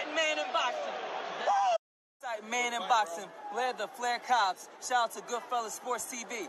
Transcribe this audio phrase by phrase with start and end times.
[0.00, 0.92] exciting man in boxing.
[1.46, 1.76] Woo!
[2.18, 3.28] Exciting man in boxing.
[3.54, 4.68] Led the Flair Cops.
[4.86, 6.48] Shout out to Goodfellas Sports TV.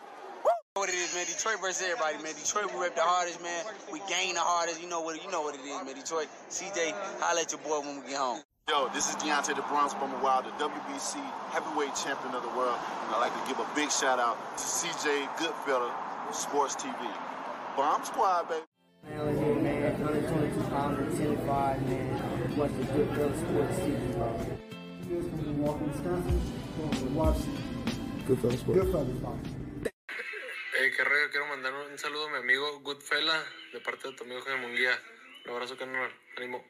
[0.76, 1.26] What it is, man.
[1.26, 2.34] Detroit versus everybody, man.
[2.34, 3.66] Detroit, we rep the hardest, man.
[3.92, 4.82] We gain the hardest.
[4.82, 5.22] You know what?
[5.22, 5.96] You know what it is, man.
[5.96, 8.40] Detroit, CJ, holla at your boy when we get home.
[8.70, 11.20] Yo, this is Deontay the Bronze Bomber Wild, the WBC
[11.52, 12.80] heavyweight champion of the world.
[13.04, 15.92] And I'd like to give a big shout out to CJ Goodfella,
[16.32, 16.96] Sports TV.
[17.76, 18.64] Bomb Squad, baby.
[19.10, 20.00] Man, let's get man.
[20.04, 22.11] 122 pounds, 10 5, man.
[28.28, 28.78] Goodfellas fight.
[30.78, 30.92] Hey,
[31.32, 34.92] quiero mandar un saludo a mi amigo Goodfella de parte de tu amigo Jaime Munguía.
[35.46, 36.12] Un abrazo, carnal.
[36.38, 36.64] Ánimo.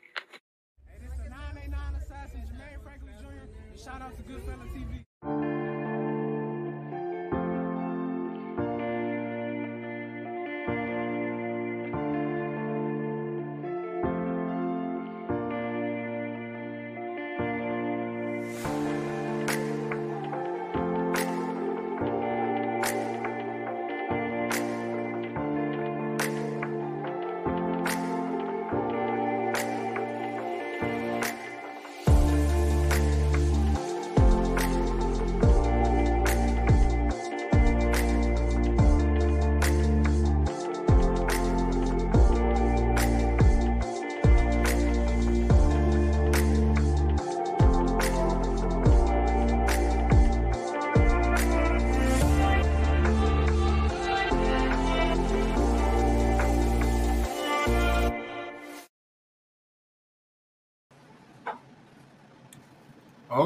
[0.88, 3.78] Hey, this is a 989 Assassin, Jermaine Franklin Jr.
[3.78, 4.61] Shout out to Goodfella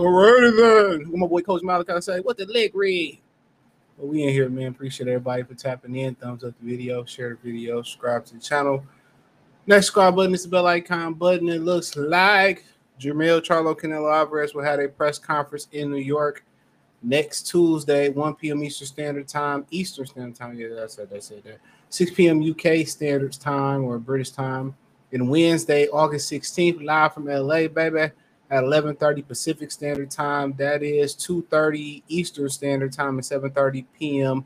[0.06, 1.10] Alrighty then.
[1.10, 2.20] What my boy Coach Malachi say?
[2.20, 3.18] What the leg read?
[3.98, 4.68] Well, we in here, man.
[4.68, 6.14] Appreciate everybody for tapping in.
[6.14, 8.86] Thumbs up the video, share the video, subscribe to the channel.
[9.66, 11.50] Next subscribe button is the bell icon button.
[11.50, 12.66] It looks like
[13.00, 16.46] Jermell Charlo Canelo Alvarez will have a press conference in New York
[17.02, 18.64] next Tuesday, 1 p.m.
[18.64, 19.66] Eastern Standard Time.
[19.72, 20.56] Eastern Standard Time.
[20.56, 21.58] Yeah, I said I said that.
[21.90, 22.48] 6 p.m.
[22.48, 24.76] UK Standard Time or British time.
[25.12, 28.12] And Wednesday, August 16th, live from LA, baby
[28.50, 30.54] at 11:30 Pacific Standard Time.
[30.58, 34.46] That is 2:30 Eastern Standard Time and 7:30 p.m.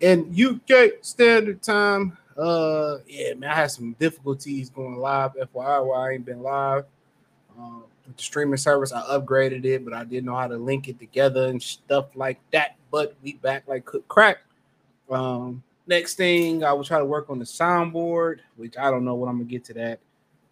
[0.00, 2.18] in UK Standard Time.
[2.36, 5.32] Uh, yeah, man, I had some difficulties going live.
[5.34, 6.84] FYI, why I ain't been live.
[7.58, 10.88] Um, with the streaming service, I upgraded it, but I didn't know how to link
[10.88, 12.76] it together and stuff like that.
[12.90, 14.38] But we back like cook crack.
[15.10, 19.14] Um, next thing, I will try to work on the soundboard, which I don't know
[19.14, 20.00] what I'm gonna get to that.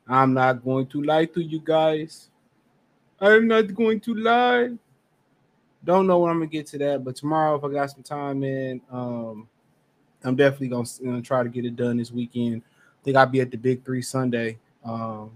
[0.08, 2.29] I'm not going to lie to you guys.
[3.20, 4.70] I'm not going to lie.
[5.84, 8.42] Don't know when I'm gonna get to that, but tomorrow, if I got some time
[8.44, 9.48] in, um,
[10.25, 12.62] I'm definitely gonna, gonna try to get it done this weekend.
[12.62, 14.58] I think I'll be at the Big Three Sunday.
[14.84, 15.31] Um,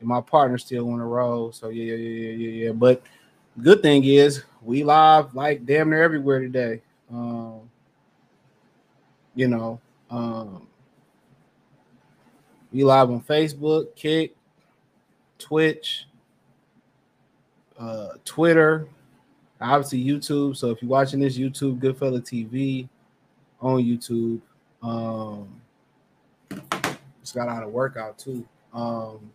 [0.00, 2.72] and my partner's still on the road, so yeah, yeah, yeah, yeah, yeah.
[2.72, 3.02] But
[3.60, 6.82] good thing is we live like damn near everywhere today.
[7.10, 7.70] Um,
[9.34, 9.80] you know,
[10.10, 10.66] um,
[12.72, 14.34] we live on Facebook, Kick,
[15.38, 16.06] Twitch
[17.82, 18.86] uh, Twitter,
[19.60, 20.56] obviously YouTube.
[20.56, 22.88] So if you're watching this, YouTube, Goodfella TV
[23.60, 24.40] on YouTube.
[24.82, 25.60] Um,
[27.20, 28.46] just got out of workout too.
[28.72, 29.30] Um,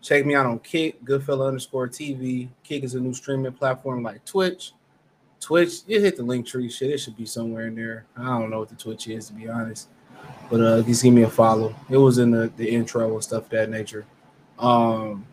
[0.00, 2.48] check me out on Kick, Goodfella underscore TV.
[2.62, 4.72] Kick is a new streaming platform like Twitch.
[5.40, 6.90] Twitch, you hit the link tree shit.
[6.90, 8.06] It should be somewhere in there.
[8.16, 9.88] I don't know what the Twitch is to be honest.
[10.50, 11.74] But uh just give me a follow.
[11.90, 14.06] It was in the, the intro and stuff that nature.
[14.58, 15.26] Um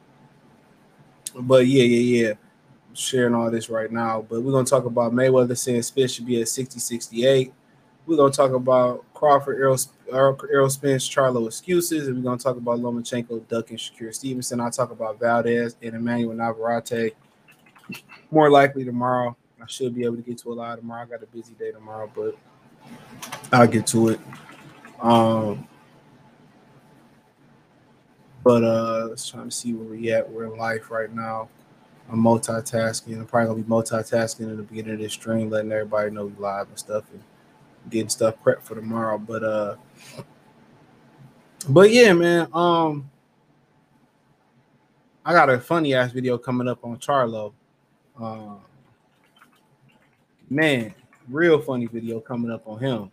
[1.35, 2.29] but yeah, yeah, yeah.
[2.31, 4.25] I'm sharing all this right now.
[4.27, 7.53] But we're gonna talk about Mayweather saying Spence should be at 60 68.
[8.05, 9.77] We're gonna talk about Crawford, Errol,
[10.11, 14.59] Errol Spence, Charlo excuses, and we're gonna talk about Lomachenko ducking Shakur Stevenson.
[14.59, 17.13] I'll talk about Valdez and Emmanuel Navarrete
[18.29, 19.35] more likely tomorrow.
[19.61, 21.03] I should be able to get to a lot tomorrow.
[21.03, 22.35] I got a busy day tomorrow, but
[23.51, 24.19] I'll get to it.
[25.01, 25.67] Um,
[28.43, 30.29] but uh, let's try to see where we at.
[30.29, 31.49] We're in life right now.
[32.09, 33.17] I'm multitasking.
[33.17, 36.33] I'm probably gonna be multitasking in the beginning of this stream, letting everybody know we
[36.41, 37.23] live and stuff, and
[37.89, 39.17] getting stuff prepped for tomorrow.
[39.17, 39.75] But uh,
[41.69, 42.47] but yeah, man.
[42.53, 43.09] Um,
[45.23, 47.53] I got a funny ass video coming up on Charlo.
[48.19, 48.61] Um,
[50.49, 50.93] man,
[51.29, 53.11] real funny video coming up on him.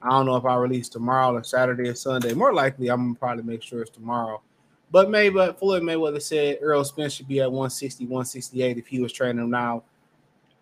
[0.00, 2.32] I don't know if I release tomorrow or Saturday or Sunday.
[2.34, 4.40] More likely, I'm gonna probably make sure it's tomorrow.
[4.92, 9.10] But Mayweather, Floyd Mayweather said Earl Spence should be at 160, 168 if he was
[9.10, 9.84] training him now.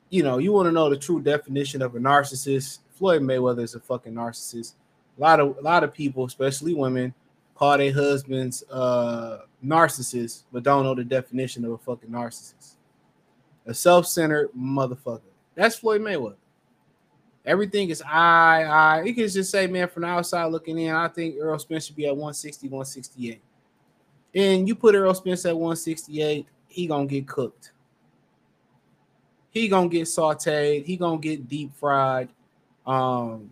[0.09, 2.79] You know, you want to know the true definition of a narcissist.
[2.93, 4.75] Floyd Mayweather is a fucking narcissist.
[5.19, 7.13] A lot of a lot of people, especially women,
[7.57, 12.77] call their husbands uh narcissists, but don't know the definition of a fucking narcissist.
[13.67, 15.23] A self-centered motherfucker.
[15.57, 16.37] That's Floyd Mayweather.
[17.45, 19.03] Everything is I, I.
[19.03, 21.97] You can just say, man, from the outside looking in, I think Earl Spence should
[21.97, 23.41] be at 160, 168.
[24.35, 27.73] And you put Earl Spence at 168, he gonna get cooked.
[29.51, 30.85] He gonna get sauteed.
[30.85, 32.29] He gonna get deep fried.
[32.87, 33.51] Um,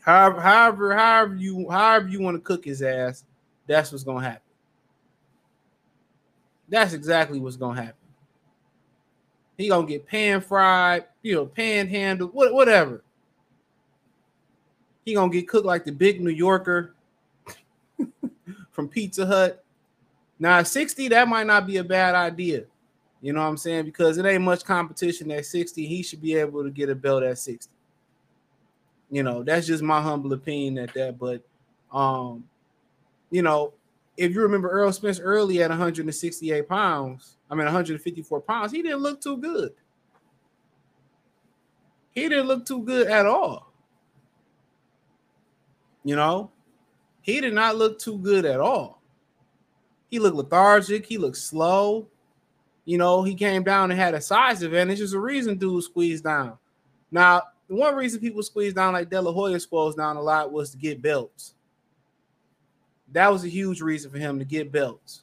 [0.00, 3.24] however, however, however you, however you want to cook his ass,
[3.66, 4.40] that's what's gonna happen.
[6.68, 7.94] That's exactly what's gonna happen.
[9.56, 13.04] He gonna get pan fried, you know, panhandled, what, whatever.
[15.04, 16.94] He gonna get cooked like the big New Yorker
[18.72, 19.63] from Pizza Hut.
[20.38, 22.64] Now, 60, that might not be a bad idea.
[23.20, 23.86] You know what I'm saying?
[23.86, 25.86] Because it ain't much competition at 60.
[25.86, 27.70] He should be able to get a belt at 60.
[29.10, 31.18] You know, that's just my humble opinion at that.
[31.18, 31.42] But
[31.96, 32.44] um,
[33.30, 33.72] you know,
[34.16, 39.00] if you remember Earl Spence early at 168 pounds, I mean 154 pounds, he didn't
[39.00, 39.72] look too good.
[42.10, 43.72] He didn't look too good at all.
[46.04, 46.50] You know,
[47.22, 49.00] he did not look too good at all.
[50.10, 51.06] He looked lethargic.
[51.06, 52.06] He looked slow.
[52.84, 54.98] You know, he came down and had a size advantage.
[54.98, 56.58] There's a reason dude squeezed down.
[57.10, 60.52] Now, the one reason people squeeze down like De La Hoya squeezed down a lot
[60.52, 61.54] was to get belts.
[63.12, 65.22] That was a huge reason for him to get belts.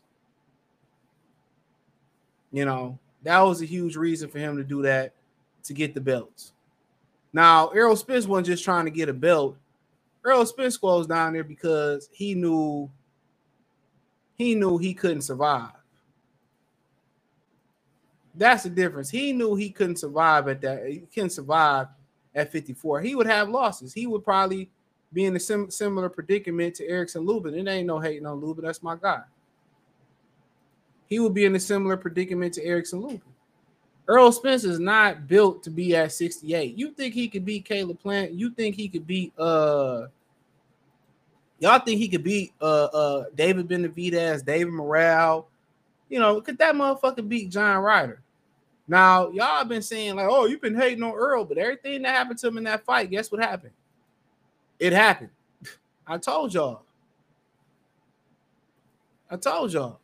[2.51, 5.13] You know, that was a huge reason for him to do that
[5.63, 6.53] to get the belts.
[7.33, 9.57] Now, Errol Spence wasn't just trying to get a belt.
[10.25, 12.89] Errol Spence goes down there because he knew
[14.37, 15.71] he knew he couldn't survive.
[18.35, 19.09] That's the difference.
[19.09, 20.87] He knew he couldn't survive at that.
[20.87, 21.87] He couldn't survive
[22.33, 23.01] at 54.
[23.01, 23.93] He would have losses.
[23.93, 24.69] He would probably
[25.13, 27.53] be in a sim- similar predicament to Erickson Lubin.
[27.53, 28.63] It ain't no hating on Lubin.
[28.63, 29.23] That's my guy.
[31.07, 33.21] He would be in a similar predicament to Erickson Lubin.
[34.07, 36.77] Earl Spence is not built to be at 68.
[36.77, 38.31] You think he could beat Caleb Plant?
[38.31, 40.07] You think he could beat uh
[41.61, 45.47] y'all think he could beat uh uh David Benavidez, David Morrell?
[46.09, 48.21] You know, could that motherfucker beat John Ryder?
[48.87, 52.39] Now, y'all been saying, like, oh, you've been hating on Earl, but everything that happened
[52.39, 53.71] to him in that fight, guess what happened?
[54.79, 55.29] It happened.
[56.07, 56.83] I told y'all.
[59.29, 59.99] I told y'all.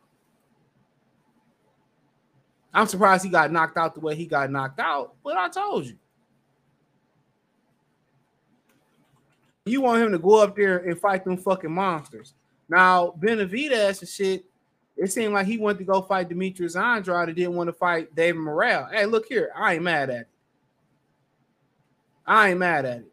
[2.72, 5.84] I'm surprised he got knocked out the way he got knocked out, but I told
[5.84, 5.98] you.
[9.68, 12.34] You want him to go up there and fight them fucking monsters.
[12.68, 14.44] Now, Benavidez and shit,
[14.96, 18.14] it seemed like he wanted to go fight Demetrius Andrade and didn't want to fight
[18.14, 18.88] David Morrell.
[18.92, 20.28] Hey, look here, I ain't mad at it.
[22.26, 23.12] I ain't mad at it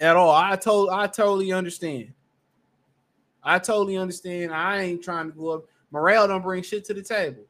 [0.00, 0.34] at all.
[0.34, 2.12] I told I totally understand.
[3.42, 4.52] I totally understand.
[4.52, 5.64] I ain't trying to go up.
[5.90, 7.42] Morrell don't bring shit to the table.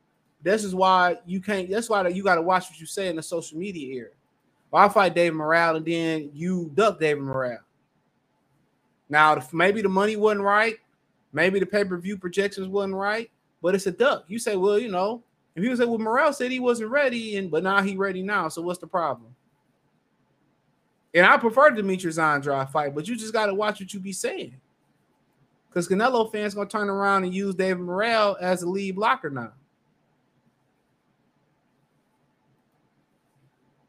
[0.43, 1.71] This is why you can't.
[1.71, 4.11] That's why you got to watch what you say in the social media era.
[4.71, 7.59] Well, I fight David Morrell and then you duck David Morrell.
[9.09, 10.77] Now, maybe the money wasn't right,
[11.33, 13.31] maybe the pay per view projections wasn't right,
[13.61, 14.25] but it's a duck.
[14.29, 15.23] You say, well, you know,
[15.57, 18.49] if you say, well, Morrell said he wasn't ready, and but now he ready now.
[18.49, 19.35] So what's the problem?
[21.13, 24.13] And I prefer Demetrius Andrade fight, but you just got to watch what you be
[24.13, 24.55] saying.
[25.69, 29.53] Because Canelo fans gonna turn around and use David Morrell as a lead blocker now.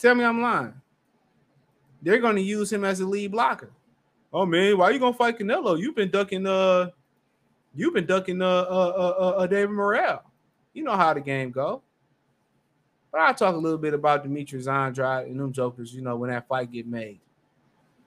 [0.01, 0.73] Tell me I'm lying.
[2.01, 3.69] They're gonna use him as a lead blocker.
[4.33, 5.77] Oh man, why you gonna fight Canelo?
[5.77, 6.89] You've been ducking uh
[7.75, 10.23] you've been ducking uh uh, uh, uh David Morrell.
[10.73, 11.83] You know how the game go.
[13.11, 16.31] But I'll talk a little bit about Demetrius Andrade and them jokers, you know, when
[16.31, 17.19] that fight get made.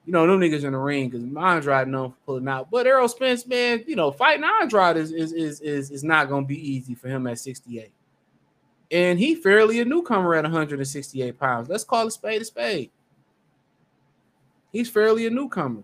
[0.05, 2.69] You know, them niggas in the ring because Andrade known for pulling out.
[2.69, 6.45] But Errol Spence, man, you know, fighting Andrade is is is is, is not gonna
[6.45, 7.89] be easy for him at 68.
[8.91, 11.69] And he fairly a newcomer at 168 pounds.
[11.69, 12.91] Let's call a spade a spade.
[14.71, 15.83] He's fairly a newcomer.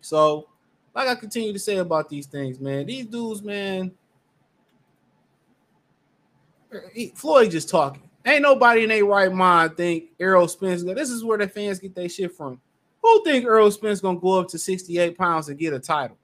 [0.00, 0.48] So,
[0.94, 3.90] like I continue to say about these things, man, these dudes, man,
[7.14, 8.02] Floyd just talking.
[8.26, 10.82] Ain't nobody in their right mind think Errol Spence.
[10.82, 12.60] This is where the fans get their shit from.
[13.02, 16.16] Who think Errol Spence gonna go up to 68 pounds and get a title?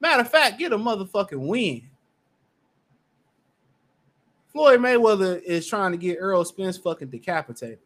[0.00, 1.82] Matter of fact, get a motherfucking win.
[4.58, 7.78] Floyd Mayweather is trying to get Earl Spence fucking decapitated.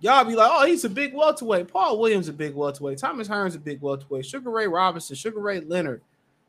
[0.00, 1.68] Y'all be like, oh, he's a big welterweight.
[1.68, 2.96] Paul Williams a big welterweight.
[2.96, 4.24] Thomas Hearns a big welterweight.
[4.24, 6.00] Sugar Ray Robinson, Sugar Ray Leonard,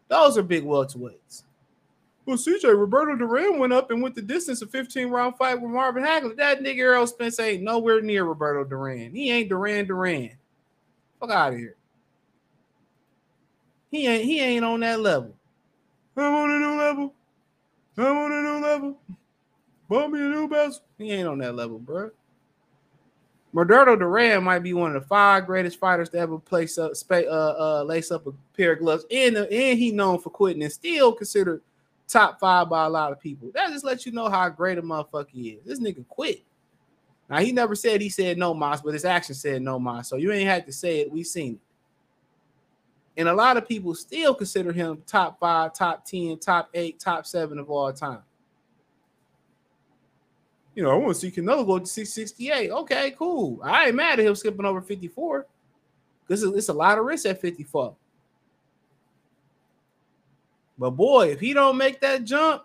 [0.07, 1.43] those are big welterweights.
[2.25, 5.71] Well, CJ Roberto Duran went up and went the distance of 15 round fight with
[5.71, 6.37] Marvin Hagler.
[6.37, 9.13] That nigga Errol Spence ain't nowhere near Roberto Duran.
[9.13, 10.37] He ain't Duran Duran.
[11.19, 11.75] Fuck out of here.
[13.91, 15.35] He ain't he ain't on that level.
[16.19, 17.13] I'm on a new level.
[17.97, 18.99] I'm on a new level.
[19.87, 20.81] Bought me a new best.
[20.97, 22.11] He ain't on that level, bro.
[23.51, 27.27] Roberto Duran might be one of the five greatest fighters to ever place up, spa-
[27.27, 30.61] uh, uh, lace up a pair of gloves, and uh, and he known for quitting,
[30.61, 31.61] and still considered
[32.07, 33.49] top five by a lot of people.
[33.55, 35.63] That just lets you know how great a motherfucker he is.
[35.65, 36.43] This nigga quit.
[37.27, 40.07] Now he never said he said no mas, but his action said no mas.
[40.07, 41.11] So you ain't had to say it.
[41.11, 41.59] We seen it.
[43.19, 47.25] And a lot of people still consider him top five, top 10, top eight, top
[47.25, 48.21] seven of all time.
[50.73, 52.71] You know, I want to see Canelo go to 668.
[52.71, 53.59] Okay, cool.
[53.61, 55.45] I ain't mad at him skipping over 54.
[56.25, 57.93] Because it's a lot of risk at 54.
[60.77, 62.63] But boy, if he don't make that jump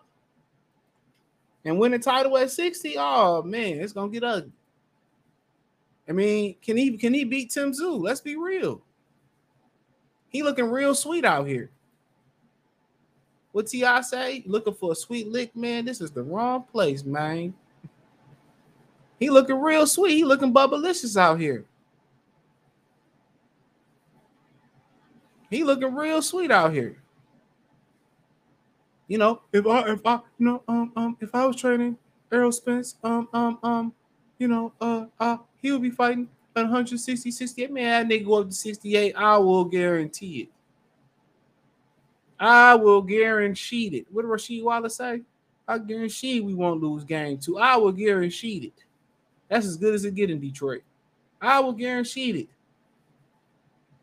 [1.64, 4.52] and win the title at 60, oh man, it's gonna get ugly.
[6.08, 8.00] I mean, can he can he beat Tim Tszyu?
[8.00, 8.80] Let's be real.
[10.34, 11.70] He looking real sweet out here.
[13.52, 14.00] What T.I.
[14.00, 14.42] say?
[14.46, 15.84] Looking for a sweet lick, man.
[15.84, 17.54] This is the wrong place, man.
[19.20, 20.16] He looking real sweet.
[20.16, 21.64] He looking bubblicious out here.
[25.50, 26.96] He looking real sweet out here.
[29.06, 31.96] You know, if I if I you know um um if I was training
[32.32, 33.92] Errol Spence um um um
[34.38, 36.28] you know uh uh he would be fighting
[36.62, 40.48] 160 68 man that nigga go up to 68 I will guarantee it.
[42.38, 44.06] I will guarantee it.
[44.10, 45.22] What did Rasheed Wallace say?
[45.66, 47.58] I guarantee we won't lose game two.
[47.58, 48.84] I will guarantee it.
[49.48, 50.82] That's as good as it get in Detroit.
[51.40, 52.48] I will guarantee it.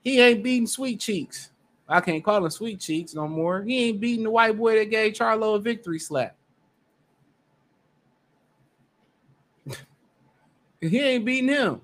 [0.02, 1.52] He ain't beating Sweet Cheeks.
[1.88, 3.62] I can't call him Sweet Cheeks no more.
[3.62, 6.36] He ain't beating the white boy that gave Charlo a victory slap.
[10.82, 11.82] he ain't beating him.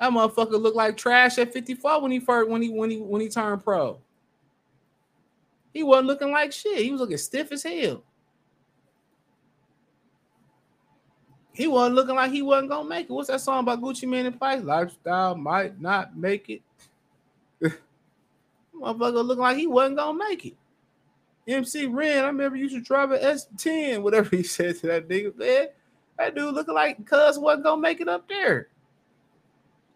[0.00, 3.20] That motherfucker looked like trash at 54 when he first when he when he when
[3.20, 4.00] he turned pro.
[5.72, 6.78] He wasn't looking like shit.
[6.78, 8.02] He was looking stiff as hell.
[11.52, 13.12] He wasn't looking like he wasn't gonna make it.
[13.12, 14.62] What's that song about Gucci Mane and Price?
[14.62, 16.62] Lifestyle might not make it.
[18.74, 20.56] Motherfucker looking like he wasn't gonna make it.
[21.46, 25.36] MC Ren, I remember you should drive an S10, whatever he said to that nigga,
[25.36, 25.68] man.
[26.18, 28.68] That dude looking like cuz wasn't gonna make it up there.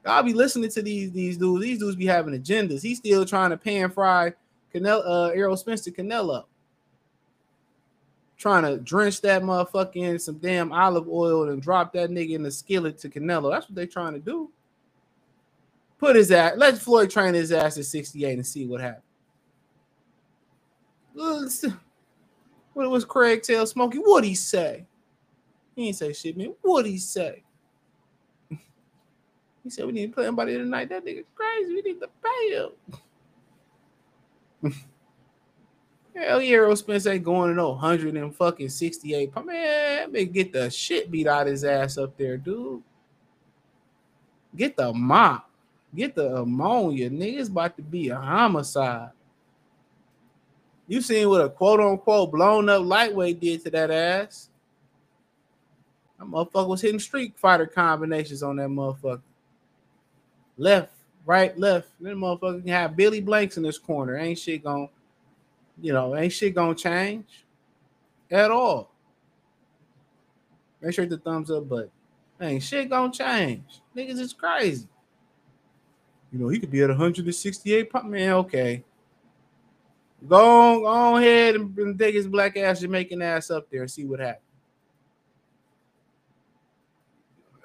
[0.08, 1.62] I'll be listening to these these dudes.
[1.62, 2.82] These dudes be having agendas.
[2.82, 4.32] He's still trying to pan fry
[4.74, 6.44] Canelo, uh, Errol Spencer Canelo.
[8.36, 12.42] Trying to drench that motherfucker in some damn olive oil and drop that nigga in
[12.42, 13.50] the skillet to Canelo.
[13.50, 14.50] That's what they trying to do.
[15.98, 19.02] Put his ass, let Floyd train his ass at 68 and see what happens.
[22.74, 23.98] What was Craig tell Smokey?
[23.98, 24.86] What'd he say?
[25.74, 26.54] He ain't say shit, man.
[26.62, 27.42] What'd he say?
[29.68, 30.88] He said we need to play him by the end of the night.
[30.88, 31.74] That nigga crazy.
[31.74, 32.48] We need to pay
[34.64, 34.72] him.
[36.16, 39.30] Hell yeah, Errol Spence ain't going to no 100 and fucking 68.
[39.44, 42.82] Man, man, get the shit beat out his ass up there, dude.
[44.56, 45.50] Get the mop.
[45.94, 47.10] Get the ammonia.
[47.10, 49.10] Niggas about to be a homicide.
[50.86, 54.48] You seen what a quote unquote blown up lightweight did to that ass.
[56.18, 59.20] That motherfucker was hitting Street Fighter combinations on that motherfucker.
[60.58, 60.92] Left,
[61.24, 61.88] right, left.
[62.00, 64.18] Then motherfucker can have Billy Blanks in this corner.
[64.18, 64.88] Ain't shit gonna,
[65.80, 67.46] you know, ain't shit gonna change
[68.30, 68.90] at all.
[70.82, 71.90] Make sure the thumbs up button.
[72.40, 73.80] Ain't shit gonna change.
[73.96, 74.88] Niggas is crazy.
[76.32, 78.32] You know, he could be at 168 pop man.
[78.32, 78.84] Okay.
[80.26, 83.90] Go on, go on ahead and, take his black ass Jamaican ass up there and
[83.90, 84.42] see what happens.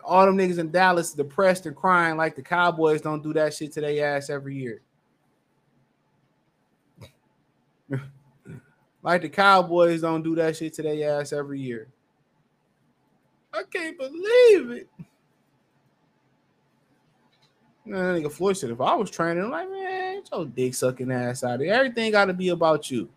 [0.06, 3.72] All them niggas in Dallas depressed and crying like the Cowboys don't do that shit
[3.74, 4.82] to their ass every year.
[9.04, 11.88] like the Cowboys don't do that shit to their ass every year.
[13.54, 14.90] I can't believe it.
[17.86, 21.12] That nigga Floyd said, if I was training, I'm like, man, get your dick sucking
[21.12, 21.74] ass out of here.
[21.74, 23.10] Everything got to be about you.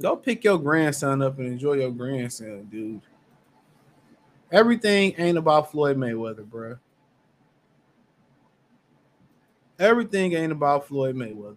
[0.00, 3.00] Go pick your grandson up and enjoy your grandson, dude.
[4.50, 6.76] Everything ain't about Floyd Mayweather, bro.
[9.78, 11.56] Everything ain't about Floyd Mayweather.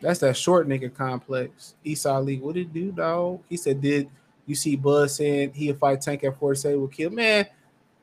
[0.00, 1.74] That's that short nigga complex.
[1.84, 3.42] Esau Lee, what did do, dog?
[3.48, 4.08] He said, did
[4.46, 7.10] you see Buzz saying he'll fight Tank at 47 will kill?
[7.10, 7.46] Man,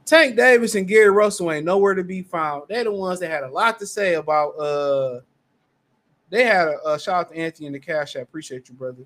[0.05, 2.63] Tank Davis and Gary Russell ain't nowhere to be found.
[2.69, 5.19] They're the ones that had a lot to say about uh
[6.29, 8.15] they had a, a shout out to Anthony in the cash.
[8.15, 9.03] I appreciate you, brother.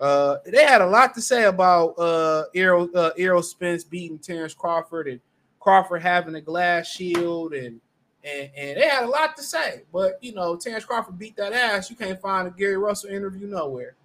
[0.00, 4.54] Uh, they had a lot to say about uh Errol uh, Errol Spence beating Terence
[4.54, 5.20] Crawford and
[5.58, 7.80] Crawford having a glass shield and
[8.22, 9.82] and and they had a lot to say.
[9.92, 11.90] But you know, Terence Crawford beat that ass.
[11.90, 13.96] You can't find a Gary Russell interview nowhere.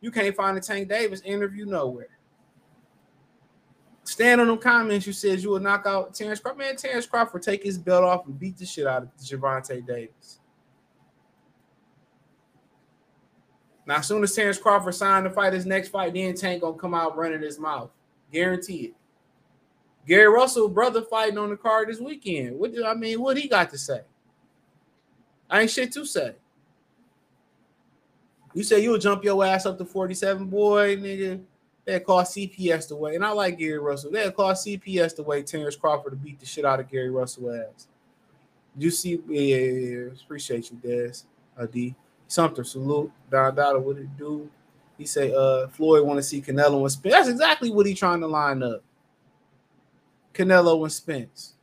[0.00, 2.08] You can't find a Tank Davis interview nowhere.
[4.02, 5.06] Stand on them comments.
[5.06, 6.58] You said you would knock out Terence Crawford.
[6.58, 10.39] Man, Terence Crawford take his belt off and beat the shit out of Gervonta Davis.
[13.90, 16.78] Now, as soon as Terence Crawford signed to fight his next fight, then Tank gonna
[16.78, 17.90] come out running his mouth.
[18.32, 18.94] Guarantee it.
[20.06, 22.56] Gary Russell brother fighting on the card this weekend.
[22.56, 23.20] What I mean?
[23.20, 24.02] What he got to say?
[25.50, 26.36] I ain't shit to say.
[28.54, 31.42] You say you'll jump your ass up to 47, boy, nigga.
[31.84, 33.16] They'll call CPS the way.
[33.16, 34.12] And I like Gary Russell.
[34.12, 37.52] They'll call CPS the way Terence Crawford to beat the shit out of Gary Russell
[37.52, 37.88] ass.
[38.78, 40.12] You see, yeah, yeah, yeah.
[40.22, 41.24] Appreciate you, Des.
[41.58, 41.96] Uh, D.
[42.30, 43.10] Sumter, salute.
[43.28, 44.48] Don Dada, what it do?
[44.96, 47.12] He say, uh, Floyd want to see Canelo and Spence.
[47.12, 48.84] That's exactly what he trying to line up.
[50.32, 51.54] Canelo and Spence.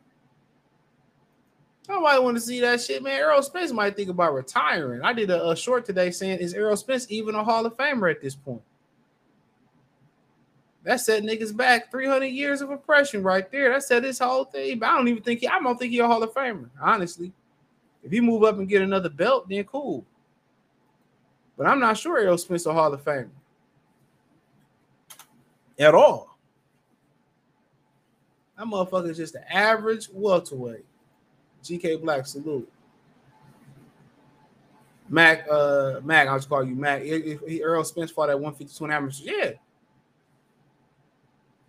[1.87, 3.17] Nobody want to see that shit, man.
[3.17, 5.01] Errol Spence might think about retiring.
[5.03, 8.11] I did a, a short today saying, is Errol Spence even a Hall of Famer
[8.11, 8.61] at this point?
[10.83, 13.71] That set niggas back 300 years of oppression right there.
[13.71, 14.79] That said this whole thing.
[14.79, 17.31] But I don't even think he, I don't think he a Hall of Famer, honestly.
[18.03, 20.05] If he move up and get another belt, then cool.
[21.57, 23.29] But I'm not sure Errol Spence a Hall of Famer
[25.79, 26.37] at all.
[28.57, 30.85] That motherfucker is just an average welterweight.
[31.63, 32.71] GK Black, salute.
[35.09, 37.03] Mac, uh, Mac, I'll just call you Mac.
[37.61, 39.51] Earl Spence fought at 152 and average, yeah.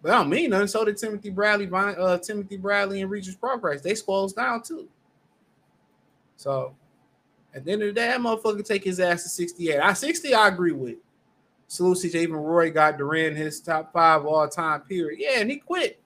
[0.02, 0.68] But I don't mean nothing.
[0.68, 3.82] So did Timothy Bradley, uh, Timothy Bradley and Regis Prograis.
[3.82, 4.88] They squalls down too.
[6.36, 6.74] So
[7.58, 9.78] at the end of the day, that motherfucker take his ass to 68.
[9.80, 10.96] I 60, I agree with.
[11.66, 12.14] Salute CJ.
[12.14, 15.20] Even Roy got Duran his top five all time period.
[15.20, 16.00] Yeah, and he quit.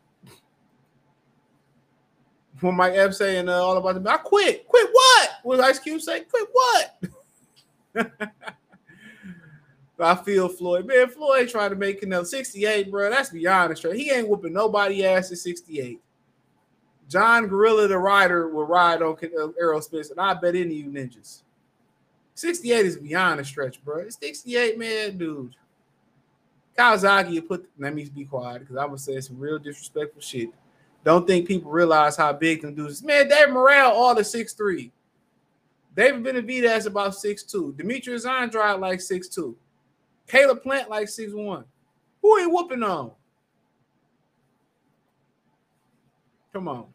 [2.60, 4.66] When Mike Epps saying uh, all about the I quit.
[4.66, 5.30] Quit what?
[5.42, 6.20] What Ice Cube say?
[6.20, 6.94] Quit what?
[10.00, 10.86] I feel Floyd.
[10.86, 13.08] Man, Floyd trying to make another 68, bro.
[13.10, 13.96] That's beyond straight.
[13.96, 16.00] He ain't whooping nobody ass at 68.
[17.12, 20.72] John Gorilla the rider will ride on uh, Errol Spence, and I bet any of
[20.72, 21.42] you ninjas.
[22.34, 23.98] 68 is beyond a stretch, bro.
[23.98, 25.54] It's 68, man, dude.
[26.78, 30.48] Kawasaki put let me be quiet because I would say some real disrespectful shit.
[31.04, 33.02] Don't think people realize how big them dudes.
[33.02, 34.90] Man, David Morrell, all the six three.
[35.94, 37.74] David Benavidez about six two.
[37.76, 39.54] Demetrius Andrade like six two.
[40.26, 41.66] Caleb Plant like six one.
[42.22, 43.10] Who ain't whooping on?
[46.54, 46.91] Come on.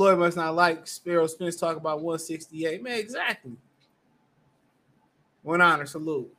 [0.00, 2.82] Floyd must not like Sparrow Spence talk about 168.
[2.82, 3.52] Man, exactly.
[5.42, 6.34] One honor, salute.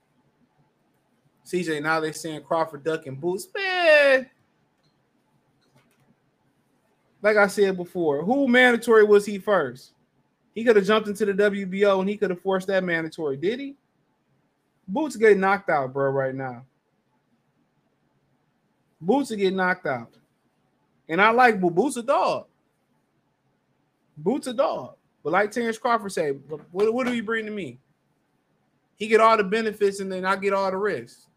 [1.46, 3.48] CJ, now they saying Crawford ducking boots.
[3.56, 4.28] Man.
[7.22, 9.92] Like I said before, who mandatory was he first?
[10.56, 13.38] He could have jumped into the WBO and he could have forced that mandatory.
[13.38, 13.76] Did he?
[14.88, 16.66] Boots get knocked out, bro, right now.
[19.00, 20.16] Boots are getting knocked out.
[21.08, 21.70] And I like Boo.
[21.70, 22.48] Boots a dog.
[24.18, 24.96] Boots a dog.
[25.24, 27.80] But like Terence Crawford say, what, what do you bring to me?
[28.96, 31.28] He get all the benefits and then I get all the risks.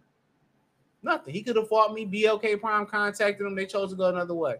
[1.02, 1.34] Nothing.
[1.34, 2.06] He could have fought me.
[2.06, 3.54] BLK Prime contacted him.
[3.54, 4.56] They chose to go another way.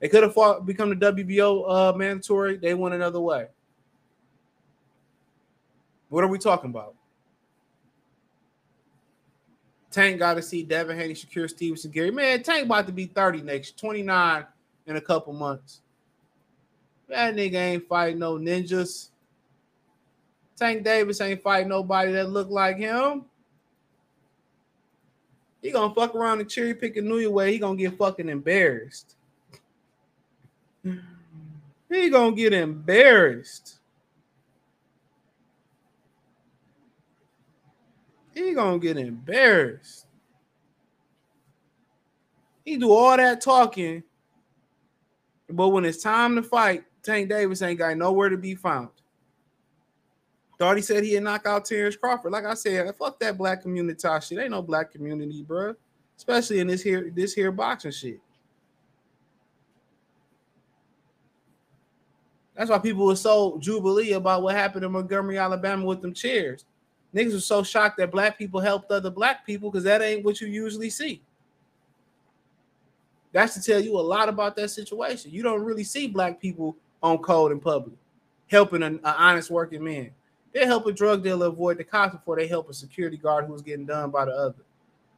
[0.00, 2.56] They could have fought, become the WBO uh, mandatory.
[2.56, 3.48] They went another way.
[6.08, 6.94] What are we talking about?
[9.90, 12.10] Tank got to see Devin Haney, Shakur Stevenson, Gary.
[12.10, 14.46] Man, Tank about to be 30 next, 29
[14.86, 15.81] in a couple months.
[17.12, 19.10] That nigga ain't fighting no ninjas.
[20.56, 23.26] Tank Davis ain't fighting nobody that look like him.
[25.60, 27.52] He gonna fuck around and cherry pick a new way.
[27.52, 29.16] He gonna get fucking embarrassed.
[31.90, 33.80] He gonna get embarrassed.
[38.32, 40.06] He gonna get embarrassed.
[42.64, 44.02] He do all that talking,
[45.50, 48.90] but when it's time to fight, Tank Davis ain't got nowhere to be found.
[50.58, 52.30] Thought he said he'd knock out Terence Crawford.
[52.30, 54.38] Like I said, fuck that black community shit.
[54.38, 55.74] Ain't no black community, bro.
[56.16, 58.20] Especially in this here this here boxing shit.
[62.54, 66.64] That's why people were so jubilee about what happened in Montgomery, Alabama with them chairs.
[67.14, 70.40] Niggas were so shocked that black people helped other black people because that ain't what
[70.40, 71.22] you usually see.
[73.32, 75.30] That's to tell you a lot about that situation.
[75.30, 77.96] You don't really see black people on code in public
[78.52, 80.10] helping an, an honest working man.
[80.52, 83.62] They help a drug dealer avoid the cops before they help a security guard who's
[83.62, 84.62] getting done by the other.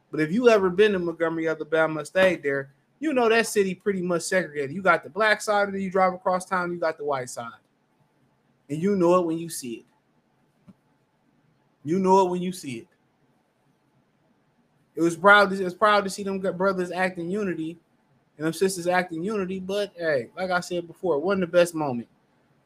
[0.09, 4.01] But if you ever been to Montgomery, Alabama, stayed there, you know that city pretty
[4.01, 4.73] much segregated.
[4.73, 7.51] You got the black side it, you drive across town, you got the white side.
[8.69, 9.85] And you know it when you see it.
[11.83, 12.87] You know it when you see it.
[14.95, 15.51] It was proud.
[15.51, 17.77] It was proud to see them brothers act in unity,
[18.37, 19.59] and them sisters act in unity.
[19.59, 22.07] But hey, like I said before, it wasn't the best moment.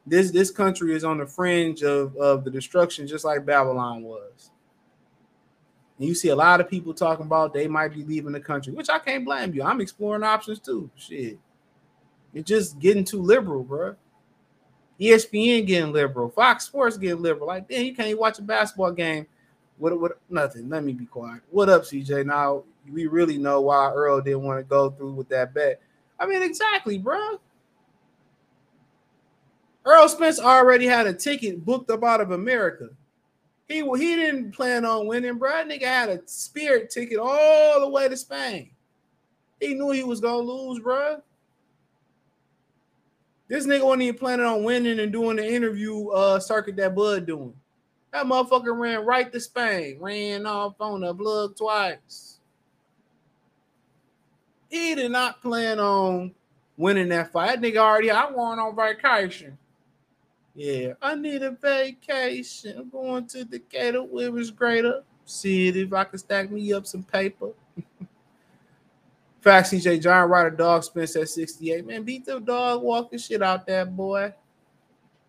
[0.06, 4.50] This this country is on the fringe of, of the destruction, just like Babylon was.
[5.98, 8.72] And you see a lot of people talking about they might be leaving the country,
[8.72, 9.62] which I can't blame you.
[9.62, 10.90] I'm exploring options too.
[10.96, 11.38] Shit,
[12.32, 13.96] it's just getting too liberal, bro.
[14.98, 17.46] ESPN getting liberal, Fox Sports getting liberal.
[17.46, 19.26] Like, damn, you can't even watch a basketball game
[19.80, 20.68] what what nothing.
[20.68, 21.42] Let me be quiet.
[21.50, 22.26] What up, CJ?
[22.26, 25.80] Now we really know why Earl didn't want to go through with that bet.
[26.18, 27.40] I mean, exactly, bro.
[29.84, 32.90] Earl Spence already had a ticket booked up out of America.
[33.68, 35.64] He he didn't plan on winning, bro.
[35.64, 38.70] Nigga had a spirit ticket all the way to Spain.
[39.60, 41.22] He knew he was gonna lose, bro.
[43.48, 47.26] This nigga wasn't even planning on winning and doing the interview uh circuit that Bud
[47.26, 47.54] doing.
[48.12, 52.29] That motherfucker ran right to Spain, ran off on the blood twice.
[54.70, 56.32] He did not plan on
[56.76, 57.60] winning that fight.
[57.60, 59.58] That nigga already, I want on vacation.
[60.54, 62.78] Yeah, I need a vacation.
[62.78, 65.02] I'm going to Decatur, Rivers Greater.
[65.24, 67.50] See if I can stack me up some paper.
[69.40, 71.86] Fact, CJ John Ryder dog Spence at 68.
[71.86, 74.34] Man, beat the dog walking shit out that boy.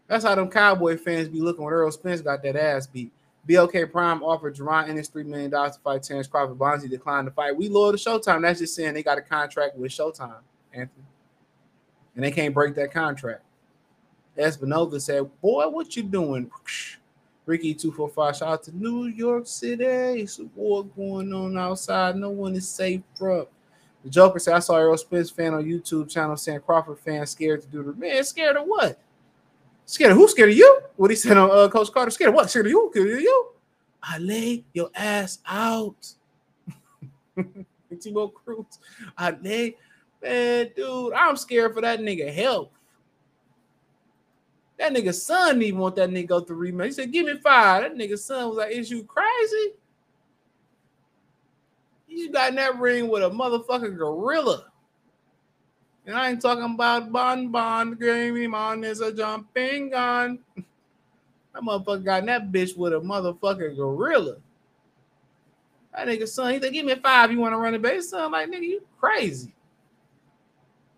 [0.07, 3.13] That's how them Cowboy fans be looking when Earl Spence got that ass beat.
[3.47, 6.57] BLK Prime offered Jaron Ennis $3 million to fight Terence Crawford.
[6.57, 7.55] Bonzi declined to fight.
[7.55, 8.41] We loyal to Showtime.
[8.41, 10.41] That's just saying they got a contract with Showtime,
[10.73, 11.05] Anthony.
[12.15, 13.43] And they can't break that contract.
[14.37, 16.51] Espinoza said, Boy, what you doing?
[17.45, 19.83] Ricky 245, shout out to New York City.
[19.83, 22.15] It's a war going on outside.
[22.15, 23.47] No one is safe from.
[24.03, 27.61] The Joker said, I saw Earl Spence fan on YouTube channel saying Crawford fans scared
[27.61, 28.23] to do the man.
[28.23, 28.99] Scared of what?
[29.91, 30.27] Scared of who?
[30.29, 30.83] Scared of you?
[30.95, 32.11] What he said on uh, Coach Carter?
[32.11, 32.49] Scared of what?
[32.49, 32.89] Scared of you?
[32.93, 33.47] Scared of you?
[34.01, 36.13] I lay your ass out.
[37.37, 38.79] Timo Cruz.
[39.17, 39.75] I lay,
[40.23, 41.11] man, dude.
[41.11, 42.69] I'm scared for that nigga health.
[44.79, 46.85] That nigga son didn't even want that nigga go through rematch.
[46.85, 47.83] He said, "Give me five.
[47.83, 49.73] That nigga son was like, "Is you crazy?
[52.07, 54.70] You got in that ring with a motherfucking gorilla."
[56.05, 60.39] And I ain't talking about Bon Bon, Grammy Mon is a jumping gun.
[61.53, 64.37] That motherfucker got that bitch with a motherfucking gorilla.
[65.93, 67.29] That nigga son, he said, give me a five.
[67.29, 68.09] You want to run the base?
[68.09, 69.53] Son, like, nigga, you crazy.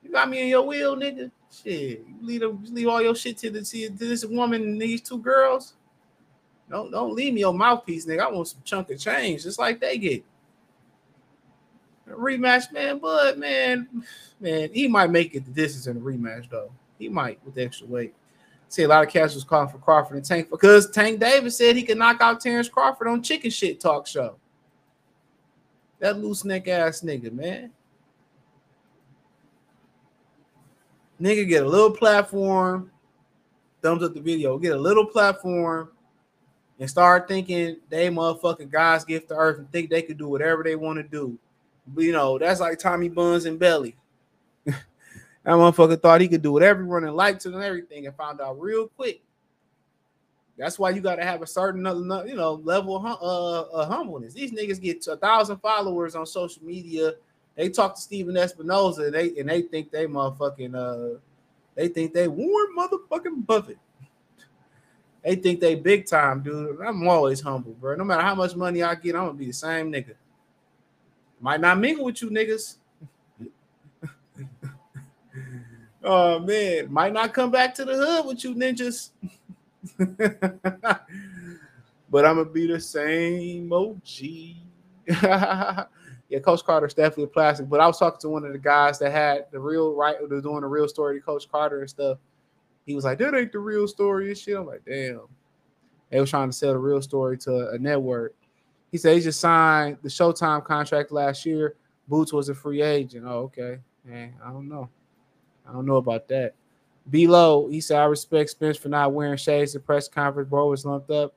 [0.04, 1.32] You got me in your wheel, nigga.
[1.52, 2.06] Shit.
[2.08, 5.74] You leave, leave all your shit to, the, to this woman and these two girls.
[6.70, 8.22] Don't, don't leave me your mouthpiece, nigga.
[8.22, 10.24] I want some chunk of change, just like they get
[12.08, 13.00] rematch, man.
[13.00, 13.88] But man,
[14.40, 16.72] man, he might make it the distance in the rematch though.
[17.00, 18.14] He might with extra weight.
[18.70, 21.76] See a lot of cats was calling for Crawford and Tank because Tank Davis said
[21.76, 24.38] he could knock out Terence Crawford on Chicken Shit Talk Show.
[26.00, 27.72] That loose neck ass nigga, man.
[31.22, 32.92] Nigga get a little platform,
[33.82, 35.92] thumbs up the video, get a little platform,
[36.80, 40.64] and start thinking they motherfucking God's gift to earth and think they could do whatever
[40.64, 41.38] they want to do
[41.98, 43.96] you know, that's like Tommy Buns and Belly.
[44.66, 44.76] that
[45.46, 49.22] motherfucker thought he could do whatever wanted, liked and everything, and found out real quick.
[50.58, 54.34] That's why you got to have a certain, you know, level of, uh, of humbleness.
[54.34, 57.14] These niggas get a thousand followers on social media.
[57.56, 59.06] They talk to Stephen Espinoza.
[59.06, 61.20] and they and they think they motherfucking uh,
[61.76, 63.80] they think they Warren motherfucking Buffett.
[65.24, 66.82] They think they big time, dude.
[66.82, 67.96] I'm always humble, bro.
[67.96, 70.16] No matter how much money I get, I'm gonna be the same nigga.
[71.44, 72.78] Might not mingle with you niggas.
[76.02, 79.10] oh man, might not come back to the hood with you ninjas.
[82.10, 84.00] but I'm gonna be the same OG.
[86.30, 87.68] yeah, Coach Carter's definitely plastic.
[87.68, 90.42] But I was talking to one of the guys that had the real right, was
[90.42, 92.20] doing the real story to Coach Carter and stuff.
[92.86, 95.24] He was like, "That ain't the real story and shit." I'm like, "Damn."
[96.10, 98.34] They was trying to sell the real story to a network,
[98.94, 101.78] he said he just signed the Showtime contract last year.
[102.08, 103.26] Boots was a free agent.
[103.28, 103.80] Oh, okay.
[104.06, 104.88] Man, I don't know.
[105.68, 106.54] I don't know about that.
[107.10, 110.48] Below, he said, I respect Spence for not wearing shades at press conference.
[110.48, 111.34] Bro was lumped up.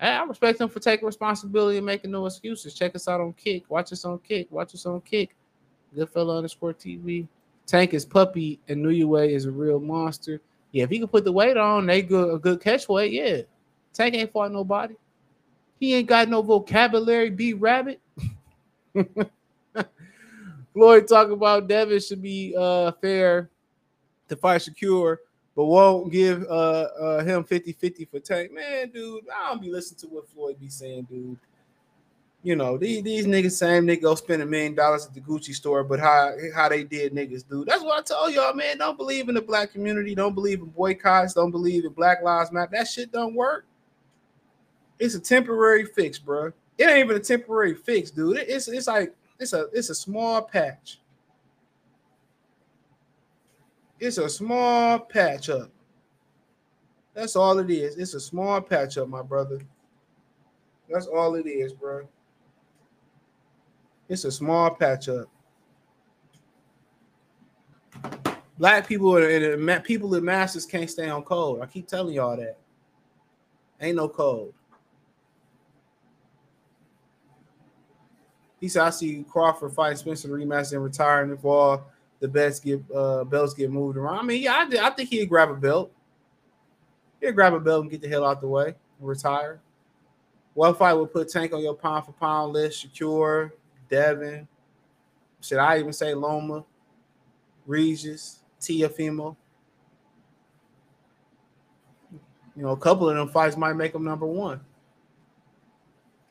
[0.00, 2.72] Hey, I respect him for taking responsibility and making no excuses.
[2.72, 3.64] Check us out on Kick.
[3.68, 4.50] Watch us on Kick.
[4.50, 5.36] Watch us on Kick.
[5.94, 7.28] Goodfella underscore TV.
[7.66, 10.40] Tank is puppy and Way is a real monster.
[10.72, 13.12] Yeah, if he can put the weight on, they good a good catch weight.
[13.12, 13.42] Yeah.
[13.92, 14.94] Tank ain't fought nobody.
[15.78, 18.00] He ain't got no vocabulary, be rabbit.
[20.72, 23.50] Floyd talk about Devin should be uh fair
[24.28, 25.16] to fight Shakur,
[25.56, 28.52] but won't give uh, uh him 50-50 for Tank.
[28.52, 31.38] Man, dude, I don't be listening to what Floyd be saying, dude.
[32.44, 35.54] You know, these, these niggas same nigga go spend a million dollars at the Gucci
[35.54, 37.66] store, but how how they did niggas, dude.
[37.66, 38.78] That's what I told y'all, man.
[38.78, 42.52] Don't believe in the black community, don't believe in boycotts, don't believe in Black Lives
[42.52, 42.70] Matter.
[42.72, 43.66] That shit don't work.
[44.98, 46.52] It's a temporary fix, bro.
[46.76, 48.38] It ain't even a temporary fix, dude.
[48.38, 51.00] It's it's like it's a it's a small patch.
[54.00, 55.70] It's a small patch up.
[57.14, 57.96] That's all it is.
[57.96, 59.60] It's a small patch up, my brother.
[60.88, 62.08] That's all it is, bro.
[64.08, 65.28] It's a small patch up.
[68.58, 71.60] Black people and people in masses can't stay on code.
[71.60, 72.56] I keep telling y'all that.
[73.80, 74.52] Ain't no code.
[78.60, 81.86] He said, "I see Crawford fight Spencer rematch and retiring if all
[82.20, 85.28] the bets get uh, belts get moved around." I mean, yeah, I, I think he'd
[85.28, 85.92] grab a belt.
[87.20, 89.60] He'd grab a belt and get the hell out the way and retire.
[90.54, 92.86] What fight would put Tank on your pound for pound list?
[92.92, 93.52] Shakur,
[93.88, 94.48] Devin.
[95.40, 96.64] Should I even say Loma,
[97.64, 99.36] Regis, Teofimo?
[102.56, 104.60] You know, a couple of them fights might make him number one.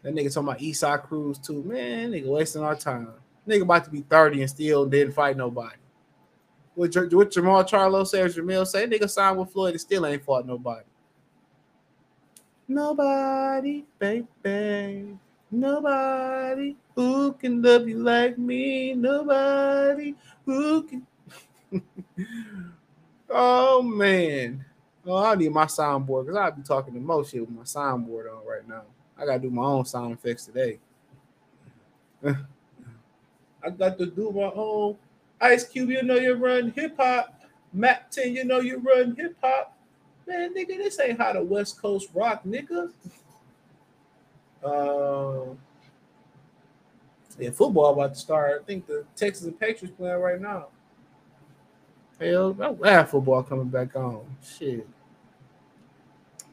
[0.08, 1.62] That nigga talking about Isaac Cruz too.
[1.63, 3.12] Man, nigga wasting our time.
[3.46, 5.76] Nigga about to be 30 and still didn't fight nobody.
[6.76, 10.48] What, what Jamal Charlo says, Jamil say, nigga signed with Floyd and still ain't fought
[10.48, 10.86] nobody.
[12.70, 15.17] Nobody, baby.
[15.52, 18.93] Nobody who can love you like me.
[18.93, 20.15] Nobody
[20.46, 21.06] who can.
[23.30, 24.63] oh man.
[25.06, 28.34] Oh, I need my soundboard because I'll be talking the most shit with my soundboard
[28.34, 28.84] on right now.
[29.19, 30.80] I gotta do my own sound effects today.
[32.25, 34.97] I got to do my own.
[35.39, 37.41] Ice Cube, you know you run hip hop.
[37.73, 39.77] Mack 10, you know you run hip hop.
[40.25, 42.91] Man, nigga, this ain't how the West Coast rock, nigga.
[44.63, 45.53] Uh,
[47.39, 48.62] yeah, football about to start.
[48.62, 50.67] I think the Texans and Patriots playing right now.
[52.19, 54.25] Hell, I have football coming back on.
[54.43, 54.88] Shit.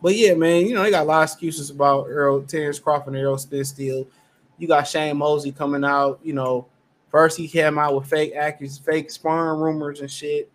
[0.05, 3.15] But yeah, man, you know, they got a lot of excuses about Earl Terence Crawford
[3.15, 4.07] and Earl Spence still.
[4.59, 6.67] You got Shane Mosley coming out, you know.
[7.11, 10.51] First he came out with fake actors, fake sparring rumors and shit.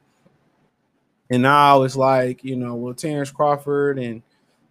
[1.31, 4.21] And now it's like, you know, well, Terence Crawford and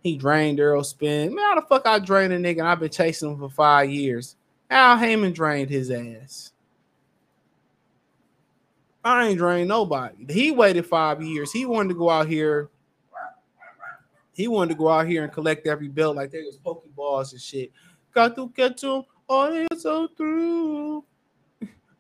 [0.05, 1.35] he drained Earl Spence.
[1.35, 3.91] Man, how the fuck I drained a nigga and I've been chasing him for five
[3.91, 4.37] years.
[4.71, 6.53] Al Haymon drained his ass.
[9.05, 10.33] I ain't drained nobody.
[10.33, 11.51] He waited five years.
[11.51, 12.69] He wanted to go out here.
[14.39, 17.41] He wanted to go out here and collect every belt like they was Pokeballs and
[17.41, 17.73] shit.
[18.15, 21.05] Got to catch them all so through.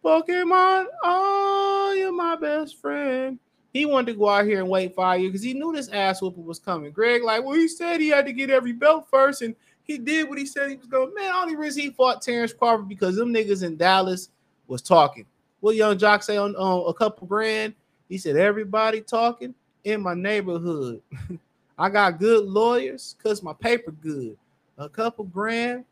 [0.04, 3.40] Pokemon, oh, you're my best friend.
[3.72, 6.22] He wanted to go out here and wait five years because he knew this ass
[6.22, 6.92] whooping was coming.
[6.92, 10.28] Greg, like, well, he said he had to get every belt first, and he did
[10.28, 11.12] what he said he was going.
[11.14, 14.28] Man, only reason he fought Terence Crawford because them niggas in Dallas
[14.68, 15.26] was talking.
[15.58, 17.74] What Yung Joc say on, on a couple grand?
[18.08, 21.02] He said everybody talking in my neighborhood.
[21.78, 24.36] I got good lawyers because my paper good.
[24.78, 25.84] A couple grand,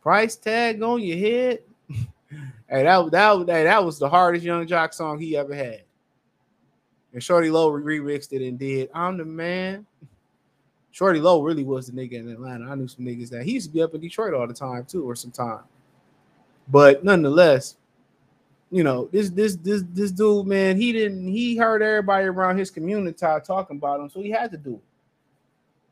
[0.00, 1.58] price tag on your head.
[2.68, 5.82] hey, that that hey, that was the hardest Yung Joc song he ever had.
[7.12, 9.86] And Shawty Lo remixed it and did I'm the man.
[10.94, 12.70] Shawty Lo really was the nigga in Atlanta.
[12.70, 14.84] I knew some niggas that he used to be up in Detroit all the time
[14.86, 15.64] too, or some time.
[16.68, 17.76] But nonetheless,
[18.70, 22.70] you know, this this this this dude, man, he didn't he heard everybody around his
[22.70, 24.80] community talking about him, so he had to do it.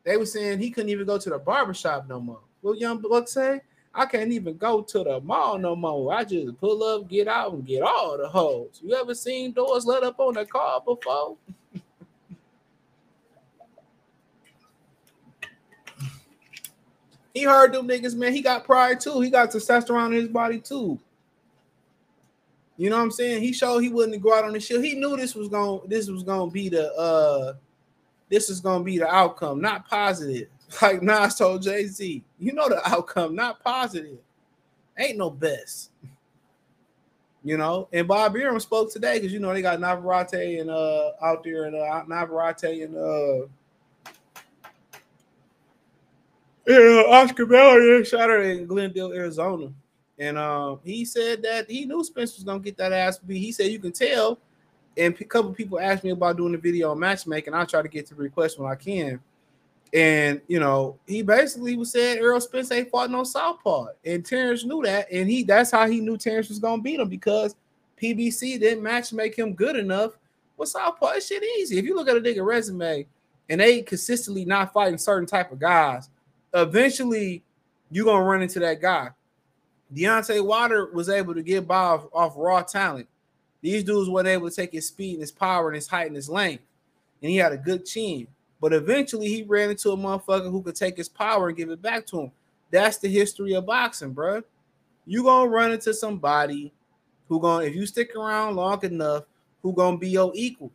[0.04, 2.40] They were saying he couldn't even go to the barbershop no more.
[2.60, 3.60] What young buck say?
[3.94, 6.12] I can't even go to the mall no more.
[6.12, 8.80] I just pull up, get out, and get all the hoes.
[8.82, 11.36] You ever seen doors let up on a car before?
[17.34, 18.32] he heard them niggas, man.
[18.32, 19.20] He got pride too.
[19.20, 20.98] He got testosterone in his body too.
[22.76, 23.42] You know what I'm saying?
[23.42, 24.82] He showed he wouldn't go out on the shit.
[24.82, 27.54] He knew this was going to this was gonna be the uh
[28.34, 30.48] this is gonna be the outcome, not positive.
[30.82, 34.18] Like Nas told Jay-Z, you know the outcome, not positive.
[34.98, 35.90] Ain't no best.
[37.46, 41.10] You know, and Bob Arum spoke today because you know they got Navarrete and uh
[41.20, 43.46] out there and uh Navarrete and uh
[46.66, 49.70] yeah, Oscar Mayer Saturday in Glendale, Arizona.
[50.18, 53.40] And um, he said that he knew Spence was gonna get that ass beat.
[53.40, 54.38] He said you can tell.
[54.96, 57.54] And a couple people asked me about doing a video on matchmaking.
[57.54, 59.20] I try to get to the request when I can.
[59.92, 64.64] And you know, he basically was saying Earl Spence ain't fought no southpaw, and Terence
[64.64, 67.54] knew that, and he that's how he knew Terence was gonna beat him because
[68.02, 70.18] PBC didn't match make him good enough
[70.56, 71.10] with southpaw.
[71.10, 71.78] It's shit easy.
[71.78, 73.06] If you look at a nigga resume
[73.48, 76.10] and they consistently not fighting certain type of guys,
[76.52, 77.44] eventually
[77.90, 79.10] you're gonna run into that guy.
[79.94, 83.06] Deontay Wilder was able to get by off, off raw talent.
[83.64, 86.16] These dudes weren't able to take his speed and his power and his height and
[86.16, 86.62] his length,
[87.22, 88.26] and he had a good chin.
[88.60, 91.80] But eventually, he ran into a motherfucker who could take his power and give it
[91.80, 92.32] back to him.
[92.70, 94.42] That's the history of boxing, bro.
[95.06, 96.74] You gonna run into somebody
[97.26, 99.24] who gonna, if you stick around long enough,
[99.62, 100.70] who gonna be your equal,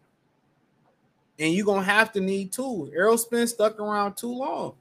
[1.37, 2.89] and you gonna have to need tools.
[2.91, 4.73] Errol Spence stuck around too long.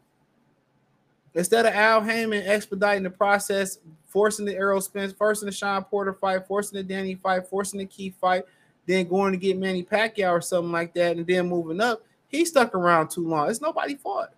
[1.38, 6.12] Instead of Al Haymon expediting the process, forcing the Errol Spence, forcing the Shawn Porter
[6.12, 8.42] fight, forcing the Danny fight, forcing the Key fight,
[8.87, 12.44] then going to get Manny Pacquiao or something like that, and then moving up, he
[12.44, 13.48] stuck around too long.
[13.48, 14.35] It's nobody fought.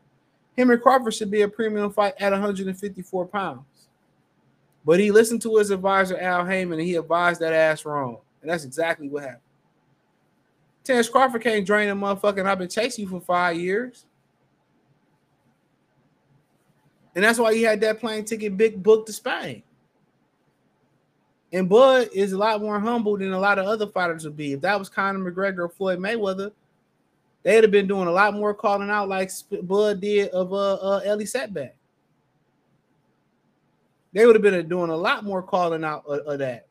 [0.55, 3.63] Him and Crawford should be a premium fight at 154 pounds.
[4.85, 8.19] But he listened to his advisor Al Haymon and he advised that ass wrong.
[8.43, 9.41] And that's exactly what happened.
[10.85, 12.45] Terence Crawford can't drain a motherfucker.
[12.45, 14.05] I've been chasing you for five years.
[17.15, 19.63] And that's why he had that plane ticket big book to Spain.
[21.53, 24.53] And Bud is a lot more humble than a lot of other fighters would be.
[24.53, 26.53] If that was Conor McGregor or Floyd Mayweather,
[27.43, 29.31] they'd have been doing a lot more calling out like
[29.63, 31.75] Bud did of uh, uh Ellie Setback.
[34.13, 36.67] They would have been doing a lot more calling out of, of that.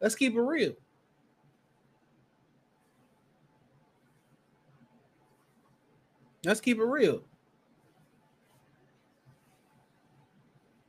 [0.00, 0.74] Let's keep it real.
[6.44, 7.22] Let's keep it real.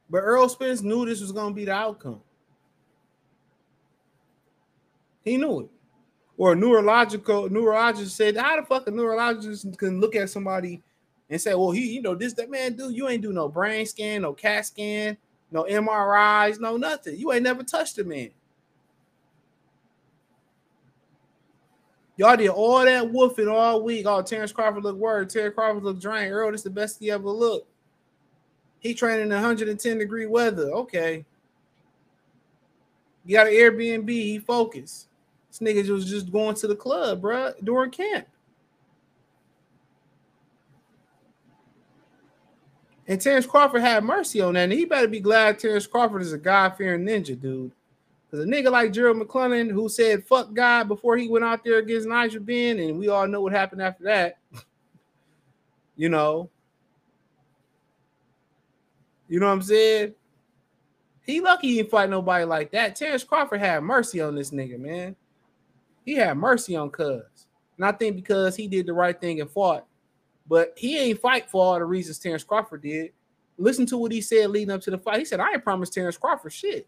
[0.09, 2.21] But Errol Spence knew this was going to be the outcome.
[5.23, 5.69] He knew it.
[6.37, 10.81] Or a neurological neurologist said, "How the fuck a neurologist can look at somebody
[11.29, 13.85] and say, well, he, you know, this that man do you ain't do no brain
[13.85, 15.17] scan, no CAT scan,
[15.51, 17.17] no MRIs, no nothing.
[17.17, 18.31] You ain't never touched a man.
[22.17, 24.05] Y'all did all that woofing all week.
[24.05, 25.29] Oh, Terence Crawford looked worried.
[25.29, 26.33] Terence Crawford looked drained.
[26.33, 27.68] Earl, this is the best he ever looked.
[28.79, 30.71] He training in 110 degree weather.
[30.71, 31.25] Okay.
[33.25, 34.09] You got an Airbnb.
[34.09, 35.07] He focused.
[35.49, 38.27] This nigga was just going to the club, bro, during camp.
[43.07, 44.65] And Terence Crawford had mercy on that.
[44.65, 47.71] And he better be glad Terence Crawford is a God fearing ninja, dude.
[48.29, 51.79] Because a nigga like Gerald McClellan, who said fuck God before he went out there
[51.79, 54.37] against Nigel Benn, and we all know what happened after that.
[55.95, 56.49] you know.
[59.29, 60.13] You know what I'm saying?
[61.21, 62.95] He lucky he didn't fight nobody like that.
[62.95, 65.15] Terence Crawford had mercy on this nigga, man.
[66.03, 67.21] He had mercy on Cuz.
[67.77, 69.85] And I think because he did the right thing and fought,
[70.47, 73.11] but he ain't fight for all the reasons Terence Crawford did.
[73.59, 75.19] Listen to what he said leading up to the fight.
[75.19, 76.87] He said, I ain't promised Terence Crawford shit.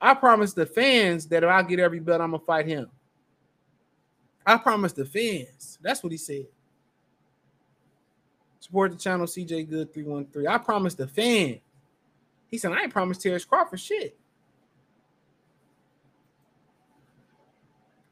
[0.00, 2.90] I promised the fans that if I get every belt, I'm gonna fight him.
[4.44, 5.78] I promised the fans.
[5.80, 6.46] That's what he said.
[8.62, 10.46] Support the channel CJ Good 313.
[10.46, 11.58] I promised the fan.
[12.46, 14.16] He said, I ain't promised Terence Crawford shit.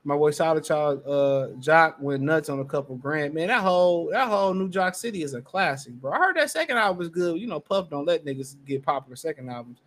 [0.02, 3.32] My boy Solid Child uh Joc went nuts on a couple grand.
[3.32, 6.10] Man, that whole that whole New Joc City is a classic, bro.
[6.10, 7.40] I heard that second album was good.
[7.40, 9.78] You know, Puff don't let niggas get popular second albums.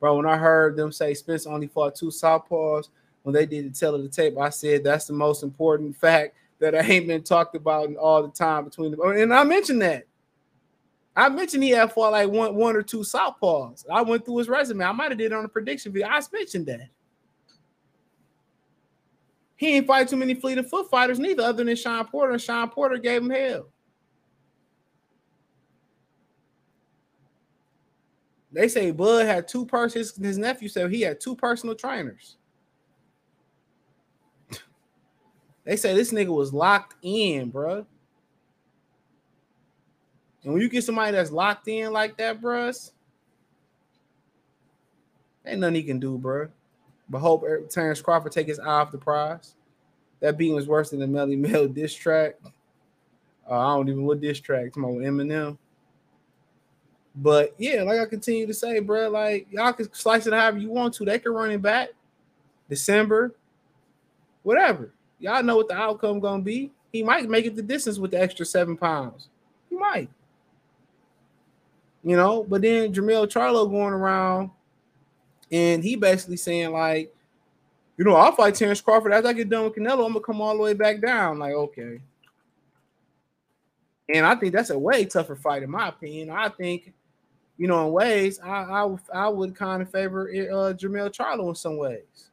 [0.00, 2.88] Bro, when I heard them say Spence only fought two southpaws
[3.22, 6.34] when they did the tell of the tape, I said that's the most important fact
[6.60, 9.00] that ain't been talked about all the time between them.
[9.02, 10.04] And I mentioned that.
[11.14, 13.84] I mentioned he had fought like one, one or two southpaws.
[13.90, 14.84] I went through his resume.
[14.84, 16.08] I might have did it on a prediction video.
[16.08, 16.88] I mentioned that.
[19.56, 22.40] He ain't fight too many fleet of foot fighters neither, other than Shawn Porter, and
[22.40, 23.68] Shawn Porter gave him hell.
[28.52, 30.16] They say Bud had two persons.
[30.16, 32.37] His nephew said he had two personal trainers.
[35.68, 37.84] They say this nigga was locked in, bro.
[40.42, 42.90] And when you get somebody that's locked in like that, bruh,
[45.44, 46.48] ain't nothing he can do, bro.
[47.10, 49.56] But hope Terence Crawford take his eye off the prize.
[50.20, 52.36] That beating was worse than the Melly Mel diss track.
[53.48, 54.72] Uh, I don't even what diss track.
[54.72, 55.58] Come on, Eminem.
[57.14, 60.70] But yeah, like I continue to say, bro, like y'all can slice it however you
[60.70, 61.04] want to.
[61.04, 61.90] They can run it back
[62.70, 63.34] December,
[64.44, 64.94] whatever.
[65.20, 66.70] Y'all know what the outcome gonna be.
[66.92, 69.28] He might make it the distance with the extra seven pounds.
[69.68, 70.08] He might.
[72.04, 74.50] You know, but then Jermell Charlo going around
[75.50, 77.14] and he basically saying, like,
[77.96, 80.06] you know, I'll fight Terence Crawford As I get done with Canelo.
[80.06, 81.38] I'm gonna come all the way back down.
[81.40, 82.00] Like, okay.
[84.14, 86.30] And I think that's a way tougher fight, in my opinion.
[86.30, 86.94] I think,
[87.58, 91.48] you know, in ways, I I, would- I would kind of favor uh, Jamel Charlo
[91.48, 92.27] in some ways.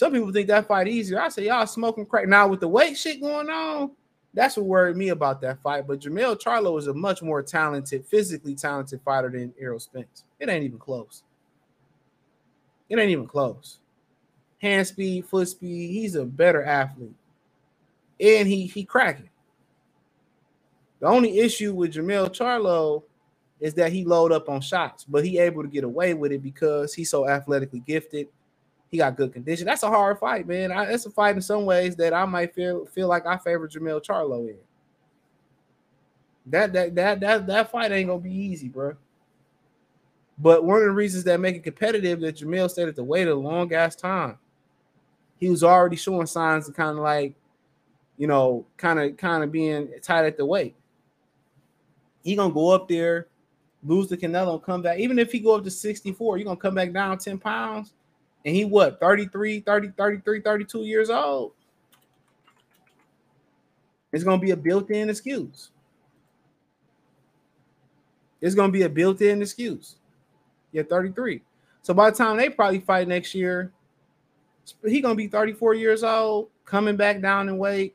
[0.00, 1.20] Some people think that fight easier.
[1.20, 3.90] I say y'all smoking crack now with the weight shit going on.
[4.32, 5.86] That's what worried me about that fight.
[5.86, 10.24] But Jamel Charlo is a much more talented, physically talented fighter than Errol Spence.
[10.38, 11.22] It ain't even close.
[12.88, 13.80] It ain't even close.
[14.62, 15.90] Hand speed, foot speed.
[15.90, 17.14] He's a better athlete,
[18.18, 19.28] and he he cracking.
[21.00, 23.02] The only issue with Jamel Charlo
[23.60, 26.42] is that he load up on shots, but he able to get away with it
[26.42, 28.28] because he's so athletically gifted.
[28.90, 29.66] He got good condition.
[29.66, 30.72] That's a hard fight, man.
[30.72, 33.68] I, that's a fight in some ways that I might feel feel like I favor
[33.68, 34.56] Jamel Charlo in.
[36.46, 38.96] That that that that that fight ain't gonna be easy, bro.
[40.38, 43.28] But one of the reasons that make it competitive that Jamel stayed at the weight
[43.28, 44.38] a long ass time.
[45.38, 47.34] He was already showing signs of kind of like,
[48.16, 50.74] you know, kind of kind of being tight at the weight.
[52.24, 53.28] He gonna go up there,
[53.84, 54.98] lose the Canelo, and come back.
[54.98, 57.92] Even if he go up to 64, you're gonna come back down 10 pounds.
[58.44, 61.52] And he what 33, 30, 33, 32 years old.
[64.12, 65.70] It's gonna be a built-in excuse.
[68.40, 69.96] It's gonna be a built-in excuse.
[70.72, 71.42] You're 33.
[71.82, 73.72] So by the time they probably fight next year,
[74.84, 77.94] he gonna be 34 years old, coming back down in weight.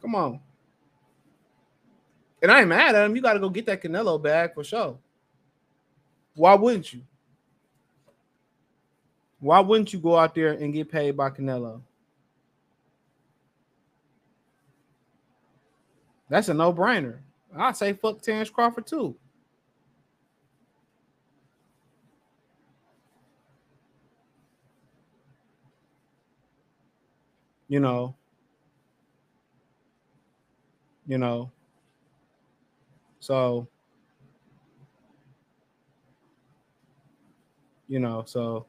[0.00, 0.40] Come on.
[2.42, 3.14] And I ain't mad at him.
[3.14, 4.98] You got to go get that Canelo bag for sure.
[6.34, 7.02] Why wouldn't you?
[9.42, 11.82] Why wouldn't you go out there and get paid by Canelo?
[16.28, 17.18] That's a no-brainer.
[17.54, 19.16] I say fuck Terence Crawford too.
[27.66, 28.14] You know.
[31.08, 31.50] You know.
[33.18, 33.66] So,
[37.88, 38.66] you know, so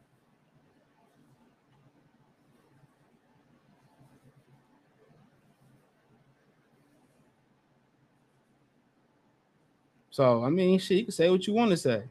[10.14, 12.04] So I mean, shit, you can say what you want to say,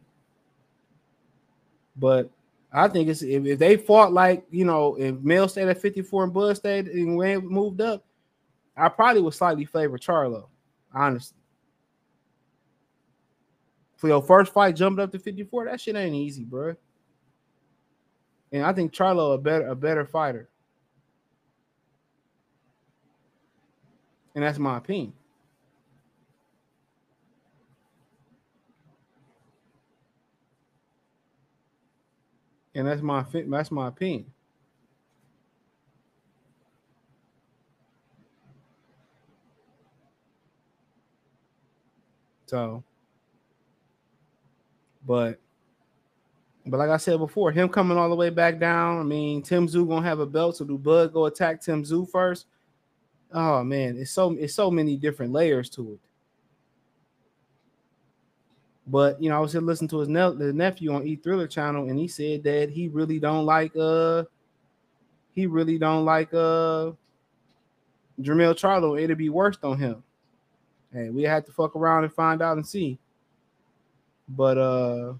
[1.94, 2.28] but
[2.72, 6.24] I think it's if, if they fought like you know, if Mel stayed at 54
[6.24, 8.04] and Bud stayed and Wayne moved up,
[8.76, 10.48] I probably would slightly favor Charlo,
[10.92, 11.38] honestly.
[13.94, 16.74] For your first fight, jumping up to 54, that shit ain't easy, bro.
[18.50, 20.48] And I think Charlo a better a better fighter.
[24.34, 25.12] And that's my opinion.
[32.74, 34.32] And that's my that's my opinion.
[42.46, 42.84] So,
[45.06, 45.38] but
[46.66, 49.00] but like I said before, him coming all the way back down.
[49.00, 52.08] I mean, Tim Tszyu gonna have a belt, so do Bud go attack Tim Tszyu
[52.10, 52.46] first?
[53.32, 56.00] Oh man, it's so it's so many different layers to it.
[58.86, 61.88] But you know, I was here listening to his ne- nephew on E Thriller channel,
[61.88, 64.24] and he said that he really don't like uh
[65.32, 66.92] he really don't like uh
[68.20, 69.00] Jamel Charlo.
[69.00, 70.02] It'd be worse on him.
[70.92, 72.98] Hey, we had to fuck around and find out and see.
[74.28, 75.14] But uh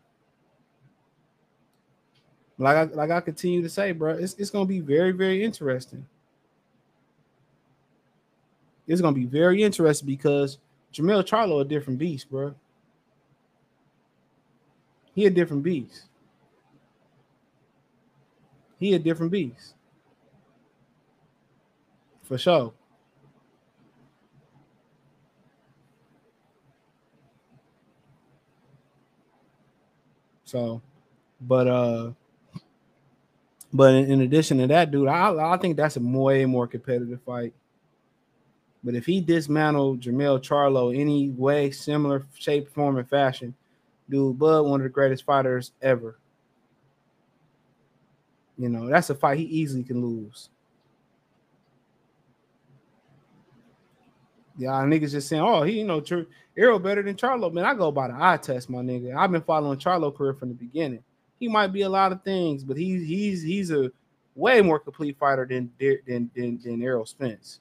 [2.58, 6.06] like I like I continue to say, bro, it's, it's gonna be very, very interesting.
[8.86, 10.58] It's gonna be very interesting because
[10.92, 12.54] Jamel Charlo a different beast, bro.
[15.14, 16.04] He a different beast.
[18.78, 19.74] He a different beast.
[22.22, 22.72] For sure.
[30.44, 30.82] So,
[31.40, 32.12] but uh
[33.72, 37.54] but in, addition to that, dude, I I think that's a way more competitive fight.
[38.84, 43.54] But if he dismantled Jamel Charlo any way, similar shape, form, and fashion,
[44.12, 46.18] dude, Bud, one of the greatest fighters ever.
[48.58, 50.50] You know, that's a fight he easily can lose.
[54.58, 57.50] Yeah, niggas just saying, oh, he, you know, Char- Arrow better than Charlo.
[57.50, 59.16] Man, I go by the eye test, my nigga.
[59.16, 61.02] I've been following Charlo career from the beginning.
[61.40, 63.90] He might be a lot of things, but he's he's he's a
[64.36, 67.60] way more complete fighter than than than, than Errol Spence.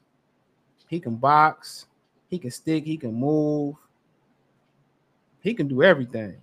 [0.88, 1.88] He can box,
[2.30, 3.78] he can stick, he can move,
[5.42, 6.38] he can do everything.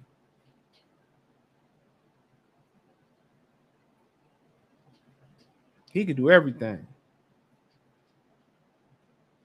[5.92, 6.86] He can do everything.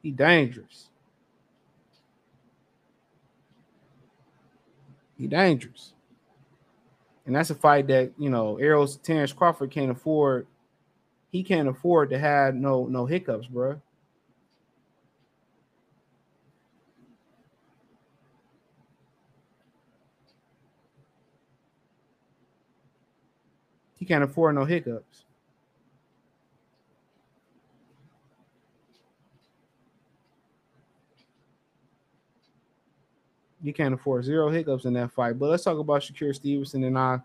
[0.02, 0.90] He dangerous.
[5.18, 5.94] He dangerous.
[7.26, 10.46] And that's a fight that you know Errol's Terence Crawford can't afford.
[11.32, 13.82] He can't afford to have no no hiccups, bro.
[24.04, 25.24] He can't afford no hiccups.
[33.62, 35.40] You can't afford zero hiccups in that fight.
[35.40, 37.22] But let's talk about Shakur Stevenson and I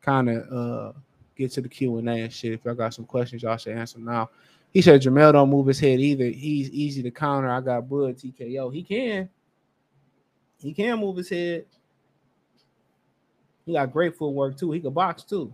[0.00, 0.92] kind of uh
[1.36, 2.52] get to the Q and A and shit.
[2.52, 4.30] If y'all got some questions, y'all should answer now.
[4.72, 6.26] He said Jamel don't move his head either.
[6.26, 7.50] He's easy to counter.
[7.50, 8.72] I got Bud TKO.
[8.72, 9.28] He can.
[10.58, 11.64] He can move his head.
[13.66, 14.70] He got great footwork too.
[14.70, 15.52] He can box too.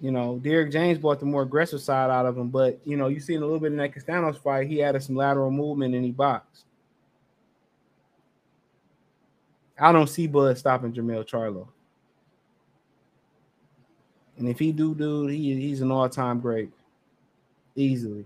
[0.00, 3.08] You know, Derrick James brought the more aggressive side out of him, but you know,
[3.08, 4.68] you seen a little bit in that Castaño's fight.
[4.68, 6.66] He added some lateral movement and he boxed.
[9.78, 11.68] I don't see Bud stopping Jamel Charlo.
[14.38, 16.70] And if he do, dude, he, he's an all-time great.
[17.74, 18.24] Easily.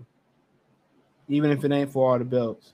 [1.29, 2.73] Even if it ain't for all the belts.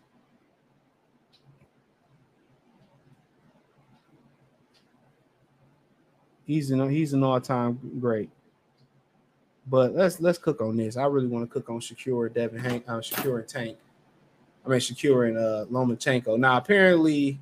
[6.46, 8.30] He's an he's an all-time great.
[9.70, 10.96] But let's let's cook on this.
[10.96, 13.78] I really want to cook on Shakur, Devin Hank, uh, Shakur and Tank.
[14.66, 16.38] I mean Shakur and uh Lomachenko.
[16.38, 17.40] Now apparently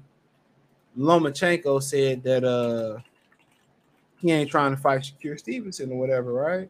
[0.98, 3.00] Lomachenko said that uh
[4.18, 6.70] he ain't trying to fight Shakur Stevenson or whatever, right?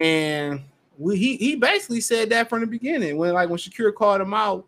[0.00, 0.62] And
[0.96, 4.32] we, he he basically said that from the beginning when like when Shakur called him
[4.32, 4.66] out,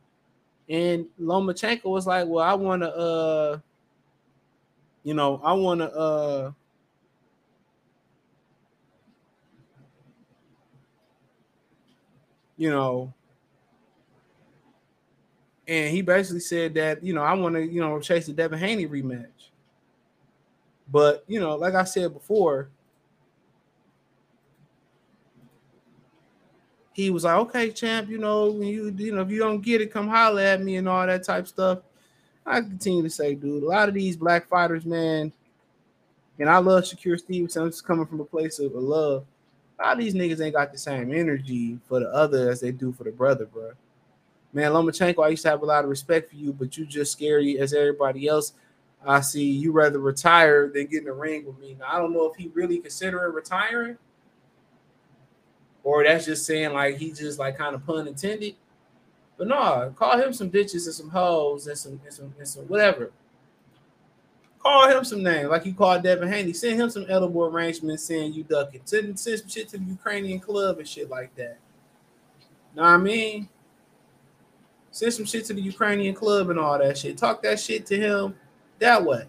[0.68, 3.58] and Lomachenko was like, "Well, I want to, uh,
[5.04, 6.52] you know, I want to, uh."
[12.60, 13.14] You know,
[15.66, 18.58] and he basically said that you know I want to you know chase the Devin
[18.58, 19.48] Haney rematch.
[20.92, 22.68] But you know, like I said before,
[26.92, 29.90] he was like, "Okay, champ, you know, you you know if you don't get it,
[29.90, 31.78] come holler at me and all that type stuff."
[32.44, 35.32] I continue to say, dude, a lot of these black fighters, man,
[36.38, 37.62] and I love Shakur Stevenson.
[37.62, 39.24] I'm coming from a place of love.
[39.80, 42.70] A lot of these niggas ain't got the same energy for the other as they
[42.70, 43.72] do for the brother, bro.
[44.52, 47.12] Man, Lomachenko, I used to have a lot of respect for you, but you just
[47.12, 48.52] scary as everybody else.
[49.06, 51.76] I see you rather retire than get in the ring with me.
[51.78, 53.96] Now, I don't know if he really considering retiring,
[55.82, 58.56] or that's just saying like he just like kind of pun intended.
[59.38, 62.64] But no, call him some bitches and some hoes and some and some, and some
[62.64, 63.12] whatever.
[64.62, 66.52] Call him some names like you called Devin Haney.
[66.52, 68.82] Send him some edible arrangements saying you ducking.
[68.84, 71.58] Send, send some shit to the Ukrainian club and shit like that.
[72.74, 73.48] Know what I mean?
[74.90, 77.16] Send some shit to the Ukrainian club and all that shit.
[77.16, 78.34] Talk that shit to him
[78.80, 79.24] that way.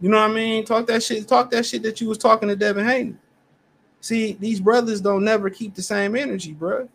[0.00, 0.64] You know what I mean?
[0.64, 1.28] Talk that shit.
[1.28, 3.14] Talk that shit that you was talking to Devin Haney.
[4.00, 6.88] See, these brothers don't never keep the same energy, bro.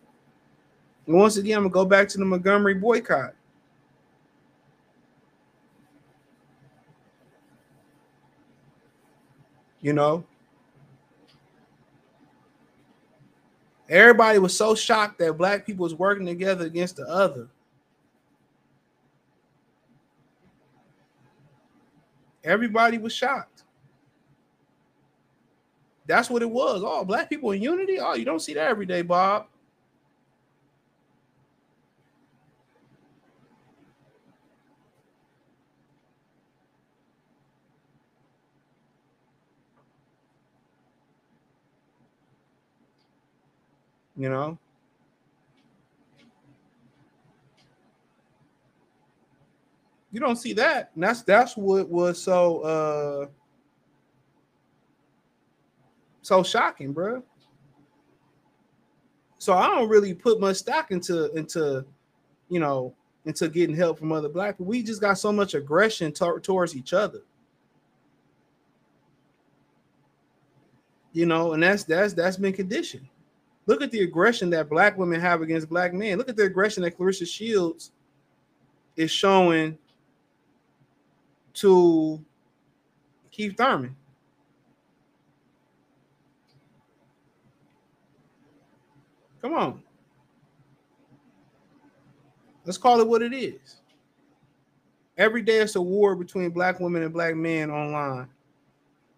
[1.05, 3.34] And once again, I'm gonna go back to the Montgomery boycott.
[9.82, 10.25] You know,
[13.89, 17.47] everybody was so shocked that black people was working together against the other.
[22.43, 23.63] Everybody was shocked.
[26.07, 26.82] That's what it was.
[26.86, 27.99] Oh, black people in unity.
[27.99, 29.47] Oh, you don't see that every day, Bob.
[44.18, 44.57] You know,
[50.11, 50.91] you don't see that.
[50.95, 53.28] And that's that's what was so uh
[56.24, 57.22] so shocking, bro.
[59.38, 61.86] So I don't really put much stock into into
[62.49, 62.95] you know
[63.26, 64.65] into getting help from other black people.
[64.65, 67.22] We just got so much aggression to- towards each other.
[71.13, 73.07] You know, and that's that's that's been conditioned.
[73.68, 76.18] Look at the aggression that black women have against black men.
[76.18, 77.91] Look at the aggression that Claressa Shields
[78.95, 79.78] is showing
[81.55, 82.24] to
[83.30, 83.95] Keith Thurman.
[89.41, 89.84] Come on.
[92.63, 93.78] Let's call it what it is.
[95.18, 98.28] Every day it's a war between black women and black men online.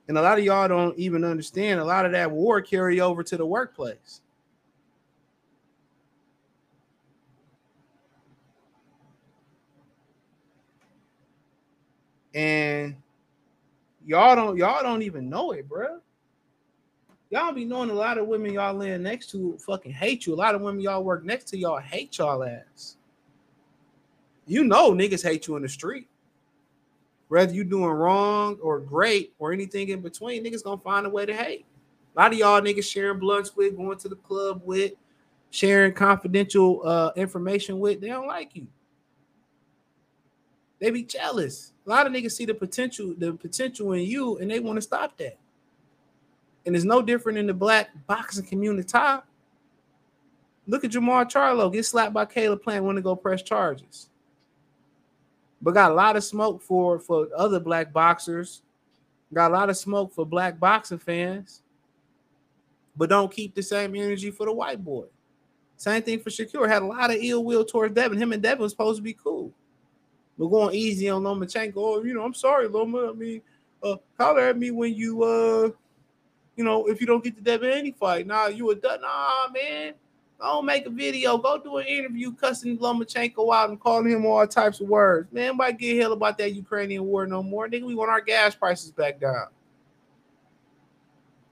[0.07, 3.21] And a lot of y'all don't even understand a lot of that war carry over
[3.23, 4.21] to the workplace.
[12.33, 12.95] And
[14.05, 15.99] y'all don't y'all don't even know it, bro.
[17.29, 20.33] Y'all be knowing a lot of women y'all laying next to fucking hate you.
[20.33, 22.97] A lot of women y'all work next to y'all hate y'all ass.
[24.47, 26.07] You know niggas hate you in the street.
[27.27, 31.27] Whether you doing wrong or great or anything in between, niggas gonna find a way
[31.27, 31.65] to hate.
[32.15, 34.93] A lot of y'all niggas sharing blunts with, going to the club with,
[35.51, 38.65] sharing confidential uh, information with, they don't like you.
[40.79, 41.73] They be jealous.
[41.89, 44.81] A lot of niggas see the potential, the potential in you, and they want to
[44.81, 45.39] stop that.
[46.67, 48.87] And it's no different in the black boxing community.
[50.67, 54.11] Look at Jermall Charlo get slapped by Caleb Plant when to go press charges.
[55.63, 58.61] But got a lot of smoke for for other black boxers.
[59.33, 61.63] Got a lot of smoke for black boxing fans.
[62.95, 65.05] But don't keep the same energy for the white boy.
[65.75, 66.69] Same thing for Shakur.
[66.69, 68.21] Had a lot of ill will towards Devin.
[68.21, 69.51] Him and Devin was supposed to be cool.
[70.39, 71.73] We're going easy on Lomachenko.
[71.75, 73.09] Oh, you know, I'm sorry, Loma.
[73.09, 73.41] I mean,
[73.83, 75.69] uh, holler at me when you uh
[76.55, 79.01] you know, if you don't get the Devin Haney fight, nah, you a done.
[79.01, 79.93] Nah, man.
[80.39, 81.37] Don't make a video.
[81.37, 85.31] Go do an interview cussing Lomachenko out and calling him all types of words.
[85.33, 87.67] Man, nobody get hell about that Ukrainian war no more.
[87.67, 89.47] Nigga, we want our gas prices back down.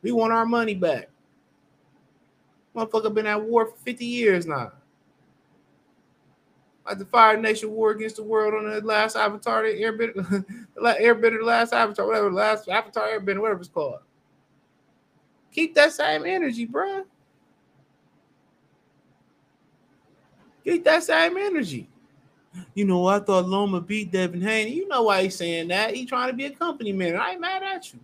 [0.01, 1.09] We want our money back.
[2.73, 4.71] Motherfucker been at war for 50 years now.
[6.87, 10.15] Like the Fire Nation war against the world on the last Avatar, the Airbender,
[10.75, 13.99] the Airbender, the last Avatar, whatever, the last Avatar Airbender, whatever it's called.
[15.51, 17.03] Keep that same energy, bro.
[20.63, 21.89] Keep that same energy.
[22.73, 24.73] You know, I thought Loma beat Devin Haney.
[24.73, 25.93] You know why he's saying that.
[25.93, 27.15] He's trying to be a company man.
[27.15, 27.99] I ain't mad at you.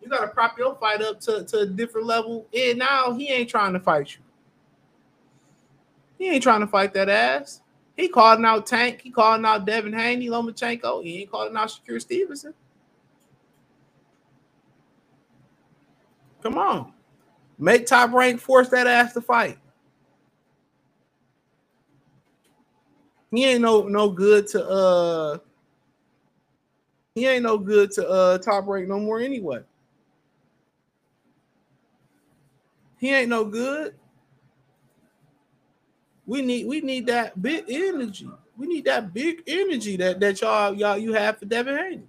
[0.00, 2.46] You gotta prop your fight up to, to a different level.
[2.54, 4.25] And now he ain't trying to fight you.
[6.18, 7.60] He ain't trying to fight that ass.
[7.96, 9.00] He calling out Tank.
[9.02, 11.02] He calling out Devin Haney, Lomachenko.
[11.02, 12.54] He ain't calling out Shakur Stevenson.
[16.42, 16.92] Come on.
[17.58, 19.58] Make top rank force that ass to fight.
[23.30, 25.38] He ain't no no good to uh
[27.14, 29.60] he ain't no good to uh top rank no more anyway.
[32.98, 33.94] He ain't no good.
[36.26, 38.28] We need we need that big energy.
[38.56, 42.02] We need that big energy that that y'all y'all you have for Devin Haney.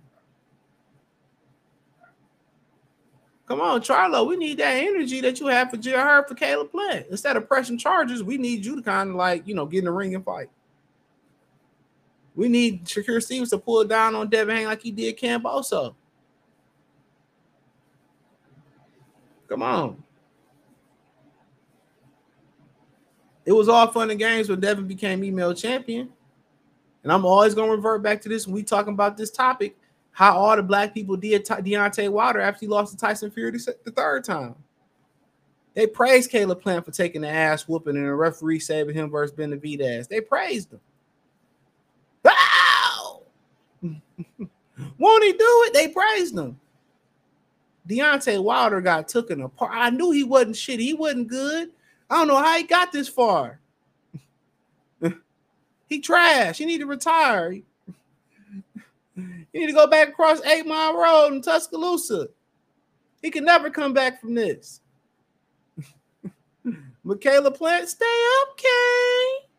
[3.47, 4.27] Come on, Charlo.
[4.27, 7.07] We need that energy that you have for Jared for Caleb Plant.
[7.09, 9.85] Instead of pressing charges, we need you to kind of like, you know, get in
[9.85, 10.49] the ring and fight.
[12.35, 15.95] We need Shakur Stevens to pull down on Devin Haney like he did Camp also.
[19.47, 20.03] Come on.
[23.47, 26.09] It was all fun and games when Devin became email champion.
[27.03, 29.77] And I'm always going to revert back to this when we talking about this topic
[30.11, 33.91] how all the black people did Deontay Wilder after he lost to Tyson Fury the
[33.91, 34.55] third time.
[35.75, 39.37] They praised Caleb Plant for taking the ass whooping and the referee saving him versus
[39.37, 40.09] Benavidez.
[40.09, 40.81] They praised him.
[42.23, 43.21] Wow!
[44.97, 45.73] Won't he do it?
[45.73, 46.59] They praised him.
[47.87, 49.71] Deontay Wilder got taken apart.
[49.73, 50.79] I knew he wasn't shit.
[50.81, 51.69] He wasn't good.
[52.09, 53.59] I don't know how he got this far.
[55.89, 56.57] he trash.
[56.57, 57.51] He need to retire.
[57.53, 57.63] You
[59.53, 62.27] need to go back across Eight Mile Road in Tuscaloosa.
[63.21, 64.81] He can never come back from this.
[67.03, 68.05] Michaela Plant, stay
[68.41, 69.49] up, Kane.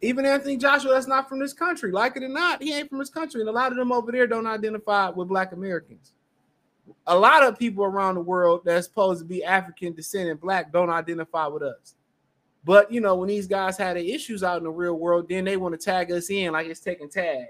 [0.00, 1.92] Even Anthony Joshua, that's not from this country.
[1.92, 3.40] Like it or not, he ain't from this country.
[3.40, 6.12] And a lot of them over there don't identify with Black Americans.
[7.06, 10.72] A lot of people around the world that's supposed to be African descent and Black
[10.72, 11.94] don't identify with us.
[12.64, 15.44] But you know, when these guys had their issues out in the real world, then
[15.44, 17.46] they want to tag us in like it's taking tag.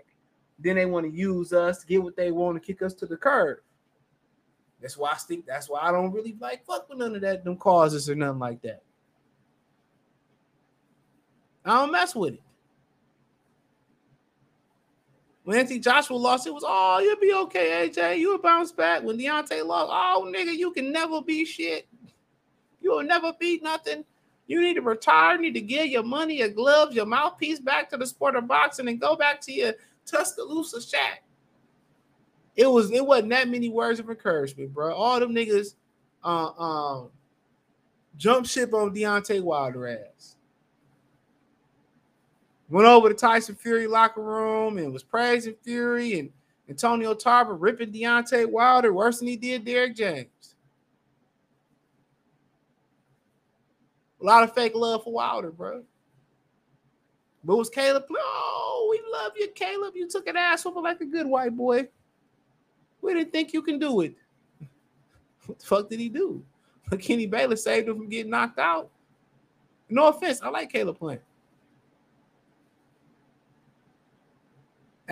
[0.58, 3.06] Then they want to use us to get what they want to kick us to
[3.06, 3.58] the curb.
[4.80, 7.44] That's why I think that's why I don't really like fuck with none of that,
[7.44, 8.82] them causes or nothing like that.
[11.64, 12.42] I don't mess with it.
[15.44, 18.18] When Anthony Joshua lost, it was oh, you'll be okay, AJ.
[18.18, 19.02] You'll bounce back.
[19.02, 21.88] When Deontay lost, oh nigga, you can never be shit.
[22.80, 24.04] You'll never beat nothing.
[24.46, 27.88] You need to retire, you need to give your money, your gloves, your mouthpiece back
[27.90, 29.72] to the sport of boxing and go back to your
[30.04, 31.22] Tuscaloosa shack.
[32.54, 34.94] It was it wasn't that many words of encouragement, bro.
[34.94, 35.74] All them niggas
[36.22, 37.10] uh, um
[38.16, 40.36] jump ship on Deontay Wilder ass.
[42.72, 46.30] Went over to Tyson Fury locker room and was praising Fury and
[46.70, 50.54] Antonio Tarver ripping Deontay Wilder worse than he did Derrick James.
[54.22, 55.82] A lot of fake love for Wilder, bro.
[57.44, 58.04] But was Caleb?
[58.10, 59.92] Oh, we love you, Caleb.
[59.94, 61.86] You took an ass over like a good white boy.
[63.02, 64.14] We didn't think you can do it.
[65.44, 66.42] What the fuck did he do?
[66.88, 68.88] But Kenny Baylor saved him from getting knocked out.
[69.90, 71.20] No offense, I like Caleb Plant.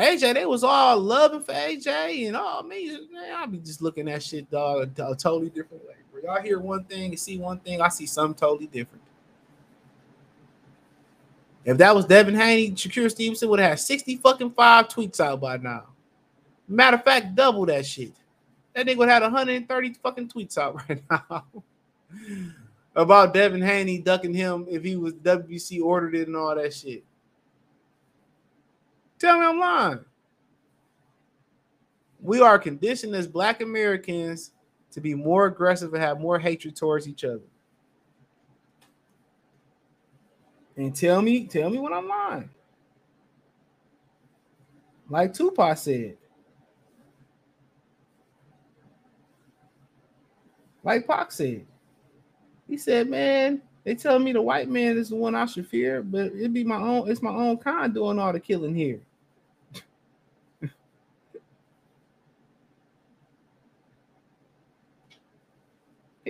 [0.00, 3.06] AJ, they was all loving for AJ and all me.
[3.12, 5.94] Man, I'll be just looking at shit, dog, a, a totally different way.
[6.22, 9.02] Y'all hear one thing and see one thing, I see something totally different.
[11.64, 15.40] If that was Devin Haney, Shakur Stevenson would have had 60 fucking five tweets out
[15.40, 15.84] by now.
[16.68, 18.12] Matter of fact, double that shit.
[18.74, 21.44] That nigga would have 130 fucking tweets out right now
[22.94, 27.04] about Devin Haney ducking him if he was WBC ordered it and all that shit.
[29.20, 30.04] Tell me I'm lying.
[32.20, 34.52] We are conditioned as Black Americans
[34.92, 37.42] to be more aggressive and have more hatred towards each other.
[40.76, 42.50] And tell me, tell me when I'm lying.
[45.10, 46.16] Like Tupac said.
[50.82, 51.66] Like Pac said.
[52.66, 56.02] He said, man, they tell me the white man is the one I should fear,
[56.02, 59.00] but it'd be my own, it's my own kind doing all the killing here.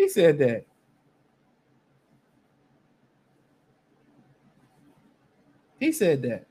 [0.00, 0.64] He said that.
[5.78, 6.46] He said that.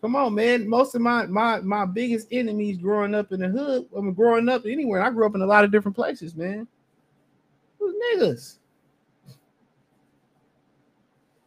[0.00, 0.68] Come on, man.
[0.68, 3.86] Most of my my my biggest enemies growing up in the hood.
[3.96, 5.02] I mean, growing up anywhere.
[5.02, 6.68] I grew up in a lot of different places, man.
[7.80, 8.56] Who's niggas?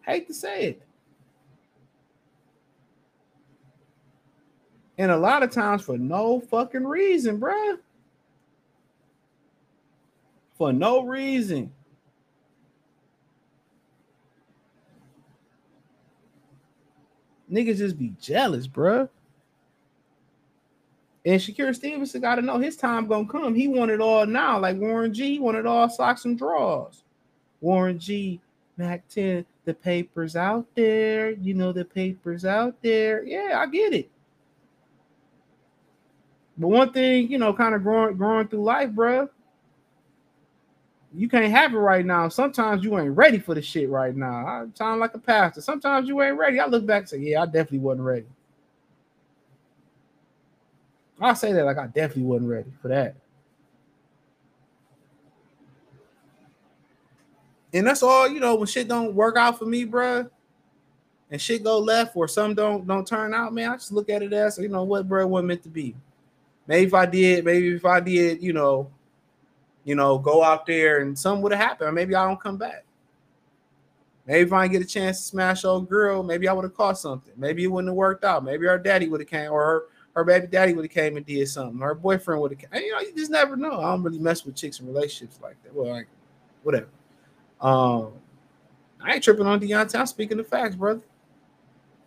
[0.06, 0.82] Hate to say it.
[4.98, 7.78] And a lot of times for no fucking reason, bruh.
[10.56, 11.72] For no reason.
[17.52, 19.10] Niggas just be jealous, bruh.
[21.26, 23.56] And Shakur Stevenson got to know his time gonna come.
[23.56, 25.34] He want it all now, like Warren G.
[25.34, 27.04] He wanted all socks and drawers.
[27.62, 28.41] Warren G.
[28.76, 31.32] Mac 10, the papers out there.
[31.32, 33.24] You know the papers out there.
[33.24, 34.10] Yeah, I get it.
[36.58, 39.30] But one thing, you know, kind of growing growing through life, bruh,
[41.16, 42.30] you can't have it right now.
[42.30, 44.45] Sometimes you ain't ready for the shit right now.
[44.45, 45.62] I sound like a pastor.
[45.62, 46.60] Sometimes you ain't ready.
[46.60, 48.26] I look back and say, yeah, I definitely wasn't ready.
[51.22, 53.16] I say that like I definitely wasn't ready for that.
[57.74, 60.30] And that's all, you know, when shit don't work out for me, bruh,
[61.32, 64.22] and shit go left or some don't don't turn out, man, I just look at
[64.22, 65.95] it as, you know what, bro, wasn't meant to be.
[66.68, 68.89] Maybe if I did, maybe if I did, you know,
[69.84, 71.93] you know, go out there and something would have happened.
[71.93, 72.86] Maybe I don't come back.
[74.26, 76.97] Maybe if I get a chance to smash old girl, maybe I would have caught
[76.97, 77.34] something.
[77.36, 78.45] Maybe it wouldn't have worked out.
[78.45, 79.84] Maybe her daddy would have came, or her,
[80.16, 81.80] her baby daddy would have came and did something.
[81.80, 82.82] Her boyfriend would have came.
[82.82, 83.82] You know, you just never know.
[83.82, 85.76] I don't really mess with chicks in relationships like that.
[85.76, 86.07] Well, like
[86.64, 86.88] whatever.
[87.59, 88.14] Um,
[89.01, 89.99] I ain't tripping on Deontay.
[89.99, 91.01] I'm speaking the facts, brother.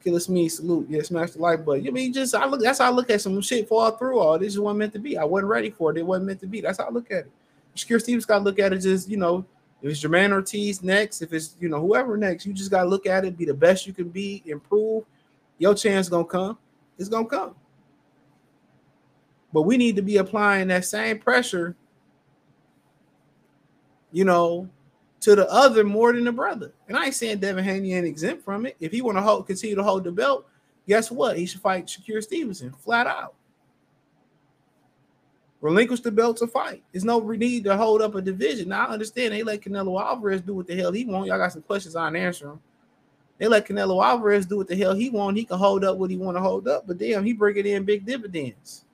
[0.06, 0.86] Killer me salute.
[0.88, 1.84] Yeah, smash the like button.
[1.84, 4.20] You mean just I look that's how I look at some shit fall through.
[4.20, 5.18] All this is what meant to be.
[5.18, 5.98] I wasn't ready for it.
[5.98, 6.60] It wasn't meant to be.
[6.60, 7.30] That's how I look at it.
[7.74, 9.44] Shakur Stevens got to look at it just, you know,
[9.82, 12.88] if it's Jamaine Ortiz next, if it's, you know, whoever next, you just got to
[12.88, 15.02] look at it, be the best you can be, improve.
[15.58, 16.56] Your chance to come.
[16.98, 17.56] It's to come.
[19.52, 21.74] But we need to be applying that same pressure,
[24.12, 24.68] you know,
[25.20, 26.72] to the other more than the brother.
[26.88, 28.76] And I ain't saying Devin Haney ain't exempt from it.
[28.80, 30.46] If he want to hold, continue to hold the belt,
[30.86, 31.38] guess what?
[31.38, 33.34] He should fight Shakur Stevenson flat out.
[35.60, 36.82] Relinquish the belt to fight.
[36.92, 38.68] There's no need to hold up a division.
[38.68, 41.26] Now I understand they let Canelo Alvarez do what the hell he want.
[41.26, 42.60] Y'all got some questions on answer them.
[43.38, 45.36] They let Canelo Alvarez do what the hell he want.
[45.36, 47.84] He can hold up what he want to hold up, but damn, he bringing in
[47.84, 48.84] big dividends.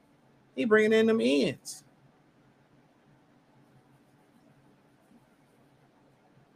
[0.56, 1.81] He bringing in them ends.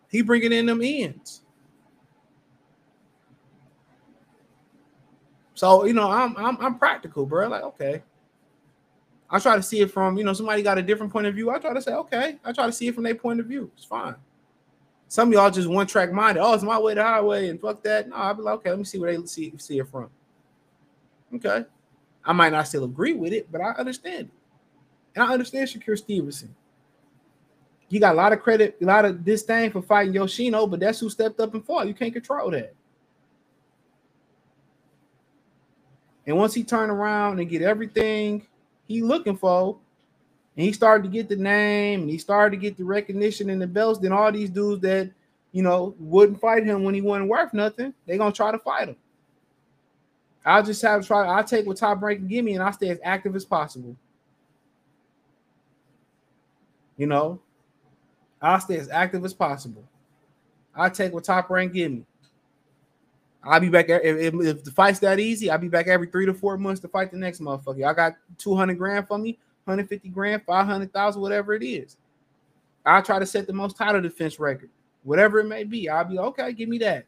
[0.08, 1.42] He bringing in them ends.
[5.54, 7.48] So you know, I'm I'm I'm practical, bro.
[7.48, 8.02] Like okay,
[9.28, 11.50] I try to see it from, you know, somebody got a different point of view.
[11.50, 13.70] I try to say, okay, I try to see it from their point of view.
[13.76, 14.14] It's fine.
[15.08, 16.40] Some of y'all just one track minded.
[16.40, 18.08] Oh, it's my way, the highway, and fuck that.
[18.08, 20.10] No, I'll be like, okay, let me see where they see, see it from.
[21.34, 21.64] Okay.
[22.24, 24.30] I might not still agree with it, but I understand it.
[25.14, 26.54] And I understand Shakur Stevenson.
[27.88, 30.98] You got a lot of credit, a lot of disdain for fighting Yoshino, but that's
[30.98, 31.86] who stepped up and fought.
[31.86, 32.74] You can't control that.
[36.26, 38.44] And once he turned around and get everything
[38.88, 39.78] he looking for,
[40.56, 43.62] and he started to get the name and he started to get the recognition and
[43.62, 45.10] the belts, then all these dudes that
[45.52, 48.88] you know wouldn't fight him when he wasn't worth nothing, they gonna try to fight
[48.88, 48.96] him.
[50.44, 51.26] I'll just have to try.
[51.26, 53.96] I'll take what top rank can give me, and I'll stay as active as possible.
[56.96, 57.40] You know,
[58.40, 59.84] I'll stay as active as possible.
[60.74, 62.04] I'll take what top rank give me.
[63.42, 65.50] I'll be back if, if, if the fight's that easy.
[65.50, 67.86] I'll be back every three to four months to fight the next motherfucker.
[67.86, 71.96] I got 200 grand for me, 150 grand, 500,000, whatever it is.
[72.84, 74.70] I'll try to set the most title defense record,
[75.04, 75.88] whatever it may be.
[75.88, 77.06] I'll be okay, give me that.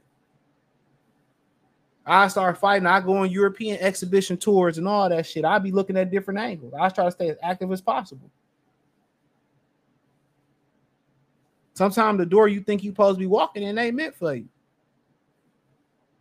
[2.06, 2.86] I start fighting.
[2.86, 5.44] I go on European exhibition tours and all that shit.
[5.44, 6.72] I'll be looking at different angles.
[6.78, 8.30] I try to stay as active as possible.
[11.78, 14.48] Sometimes the door you think you supposed to be walking in ain't meant for you.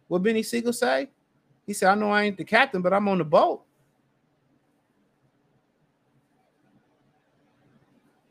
[0.08, 1.10] What Benny Siegel say?
[1.66, 3.64] He said, I know I ain't the captain, but I'm on the boat.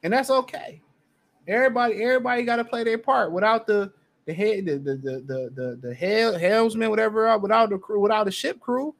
[0.04, 0.80] And that's okay.
[1.48, 3.92] Everybody, everybody got to play their part without the
[4.26, 7.98] the head, the the the the the, the hel- helmsman, whatever, uh, without the crew,
[7.98, 8.94] without the ship crew.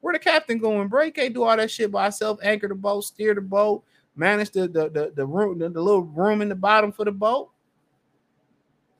[0.00, 0.90] Where the captain going?
[1.04, 2.38] He can't do all that shit by himself.
[2.42, 3.84] Anchor the boat, steer the boat,
[4.16, 7.12] manage the the the, the room, the, the little room in the bottom for the
[7.12, 7.50] boat.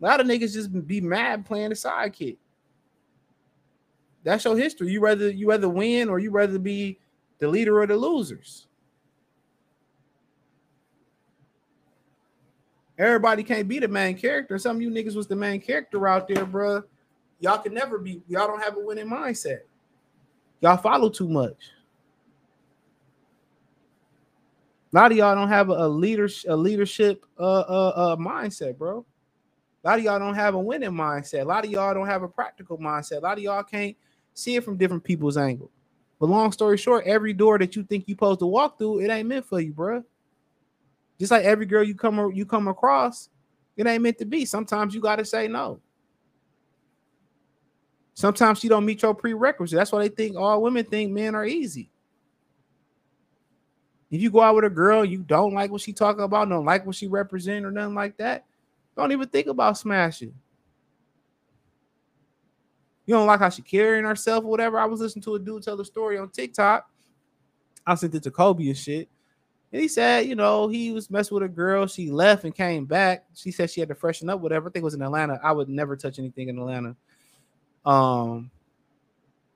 [0.01, 2.39] A lot of niggas just be mad playing the sidekick.
[4.23, 4.91] That's your history.
[4.91, 6.99] You rather you rather win or you rather be
[7.39, 8.67] the leader of the losers.
[12.99, 14.59] Everybody can't be the main character.
[14.59, 16.83] Some of you niggas was the main character out there, bro.
[17.41, 18.23] Y'all can never be.
[18.29, 19.61] Y'all don't have a winning mindset.
[20.61, 21.57] Y'all follow too much.
[24.93, 29.05] A lot of y'all don't have a, leadership, a leadership uh, uh, uh, mindset, bro.
[29.85, 31.43] A lot of y'all don't have a winning mindset.
[31.43, 33.19] A lot of y'all don't have a practical mindset.
[33.19, 33.97] A lot of y'all can't
[34.35, 35.71] see it from different people's angle.
[36.19, 39.11] But long story short, every door that you think you supposed to walk through, it
[39.11, 40.05] ain't meant for you, bro.
[41.19, 43.31] Just like every girl you come you come across,
[43.77, 44.45] it ain't meant to be.
[44.45, 45.81] Sometimes you gotta say no.
[48.15, 49.79] Sometimes she don't meet your prerequisites.
[49.79, 51.91] That's why they think all women think men are easy.
[54.11, 56.65] If you go out with a girl, you don't like what she talking about, don't
[56.65, 58.45] like what she represent or nothing like that,
[58.97, 60.35] don't even think about smashing.
[63.07, 64.79] You don't like how she carrying herself or whatever.
[64.79, 66.89] I was listening to a dude tell the story on TikTok.
[67.87, 69.09] I sent it to Kobe and shit.
[69.73, 71.87] And he said, you know, he was messing with a girl.
[71.87, 73.25] She left and came back.
[73.35, 74.69] She said she had to freshen up, whatever.
[74.69, 75.41] I think it was in Atlanta.
[75.43, 76.97] I would never touch anything in Atlanta.
[77.85, 78.51] Um,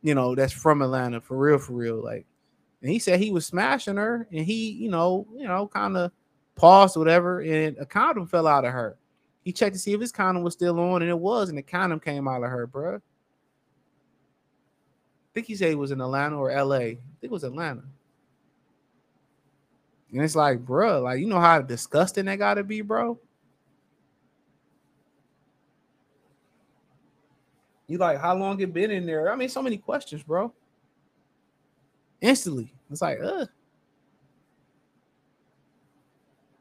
[0.03, 2.03] you know, that's from Atlanta for real, for real.
[2.03, 2.27] Like,
[2.85, 6.13] and he said he was smashing her, and he, you know, you know, kind of
[6.55, 8.99] paused, whatever, and a condom fell out of her.
[9.43, 11.63] He checked to see if his condom was still on, and it was, and the
[11.63, 12.97] condom came out of her, bro.
[12.97, 13.01] I
[15.33, 16.77] think he said he was in Atlanta or LA.
[16.77, 17.85] I think it was Atlanta.
[20.13, 23.19] And it's like, bro, like you know how disgusting that gotta be, bro.
[27.87, 29.33] You like how long it been in there?
[29.33, 30.53] I mean, so many questions, bro.
[32.25, 33.45] Instantly, it's like, uh,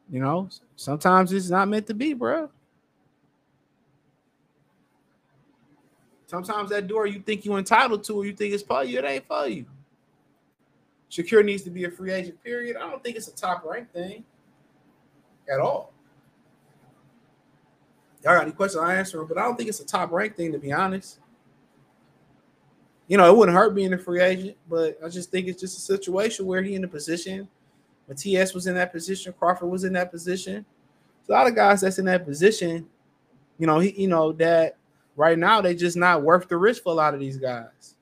[0.09, 2.49] you know, sometimes it's not meant to be, bro.
[6.28, 9.05] Sometimes that door you think you're entitled to, or you think it's for you, it
[9.05, 9.66] ain't for you.
[11.09, 12.76] Shakur needs to be a free agent, period.
[12.76, 14.26] I don't think it's a top rank thing
[15.49, 15.93] at all.
[18.22, 18.84] Y'all got any questions?
[18.84, 21.20] I answer them, but I don't think it's a top rank thing to be honest.
[23.08, 25.78] You know, it wouldn't hurt being a free agent, but I just think it's just
[25.78, 27.47] a situation where he in a position.
[28.16, 30.66] TS was in that position, Crawford was in that position.
[31.28, 32.86] A lot of guys that's in that position,
[33.58, 34.78] you know, he, you know, that
[35.16, 37.95] right now they just not worth the risk for a lot of these guys.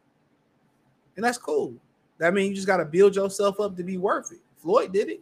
[1.16, 1.74] And that's cool.
[2.18, 4.40] That means you just got to build yourself up to be worth it.
[4.58, 5.22] Floyd did it.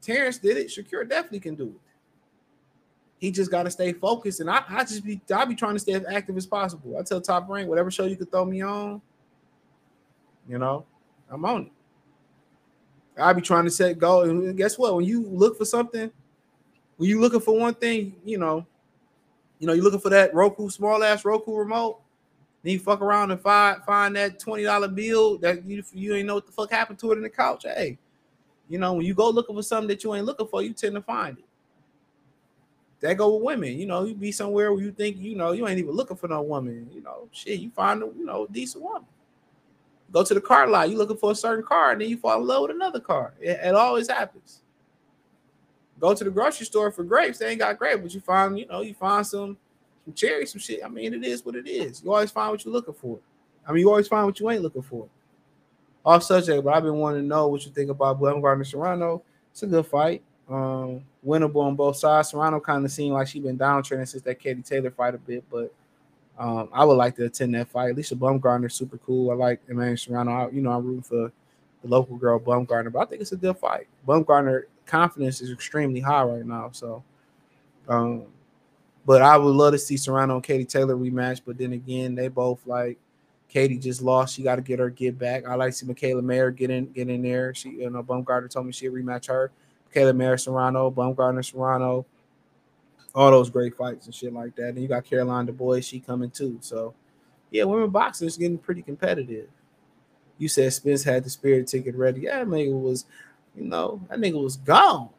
[0.00, 0.68] Terence did it.
[0.68, 1.80] Shakur definitely can do it.
[3.22, 4.40] He just got to stay focused.
[4.40, 6.98] And I, I just be I be trying to stay as active as possible.
[6.98, 9.00] I tell Top Rank, whatever show you could throw me on,
[10.48, 10.84] you know,
[11.30, 11.72] I'm on it.
[13.16, 14.22] I be trying to set goal.
[14.22, 14.96] And guess what?
[14.96, 16.10] When you look for something,
[16.96, 18.66] when you looking for one thing, you know,
[19.60, 22.00] you know, you're looking for that Roku small ass Roku remote.
[22.64, 26.26] Then you fuck around and find find that twenty dollar bill that you you ain't
[26.26, 27.62] know what the fuck happened to it in the couch.
[27.62, 27.98] Hey,
[28.68, 30.96] you know when you go looking for something that you ain't looking for, you tend
[30.96, 31.44] to find it.
[33.02, 33.76] That go with women.
[33.76, 36.28] You know, you be somewhere where you think you know you ain't even looking for
[36.28, 36.88] no woman.
[36.94, 39.08] You know, shit, you find a you know decent woman.
[40.12, 42.40] Go to the car lot, you looking for a certain car, and then you fall
[42.40, 43.34] in love with another car.
[43.40, 44.60] It, it always happens.
[45.98, 48.66] Go to the grocery store for grapes, they ain't got grapes, but you find you
[48.66, 49.56] know you find some
[50.04, 50.84] some cherries, some shit.
[50.84, 52.02] I mean, it is what it is.
[52.04, 53.18] You always find what you're looking for.
[53.66, 55.08] I mean, you always find what you ain't looking for.
[56.04, 59.22] Off subject, but I've been wanting to know what you think about Baumgartner Serrano.
[59.50, 60.22] It's a good fight.
[60.48, 62.30] Um, winnable on both sides.
[62.30, 65.44] Serrano kind of seemed like she'd been downtrending since that Katie Taylor fight a bit,
[65.50, 65.72] but
[66.38, 67.94] um, I would like to attend that fight.
[67.94, 69.30] Lisa Bumgarner's super cool.
[69.30, 70.32] I like Emmanuel Serrano.
[70.32, 71.32] I, you know, I'm rooting for
[71.82, 73.86] the local girl Bumgarner, but I think it's a good fight.
[74.06, 77.02] Bumgarner confidence is extremely high right now, so.
[77.88, 78.26] Um,
[79.04, 81.40] but I would love to see Serrano and Katie Taylor rematch.
[81.44, 82.98] But then again, they both like
[83.48, 84.34] Katie just lost.
[84.34, 85.46] She got to get her get back.
[85.46, 87.52] I like to see Mikaela Mayer get in get in there.
[87.54, 89.50] She you know Bumgarner told me she'd rematch her.
[89.92, 92.06] Mikaela Mayer Serrano, Bumgarner Serrano,
[93.14, 94.70] all those great fights and shit like that.
[94.70, 96.58] And you got Caroline Dubois, she coming too.
[96.60, 96.94] So
[97.50, 99.48] yeah, women boxing is getting pretty competitive.
[100.38, 102.22] You said Spence had the spirit ticket ready.
[102.22, 103.04] Yeah, nigga was,
[103.54, 105.10] you know, that nigga was gone.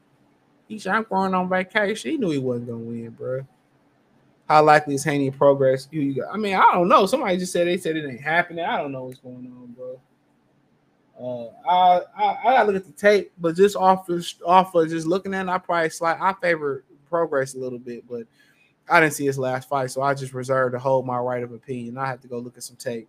[0.68, 2.12] He's I'm going on vacation.
[2.12, 3.46] He knew he wasn't gonna win, bro.
[4.50, 5.88] How likely is Haney Prograis?
[5.92, 6.34] Who you got?
[6.34, 7.06] I mean, I don't know.
[7.06, 8.66] Somebody just said they said it ain't happening.
[8.66, 10.00] I don't know what's going on, bro.
[11.20, 14.90] Uh, I, I I gotta look at the tape, but just off of, off of
[14.90, 18.24] just looking at it, I probably slight I favor Prograis a little bit, but
[18.90, 21.54] I didn't see his last fight, so I just reserved to hold my right of
[21.54, 21.98] opinion.
[21.98, 23.08] I have to go look at some tape.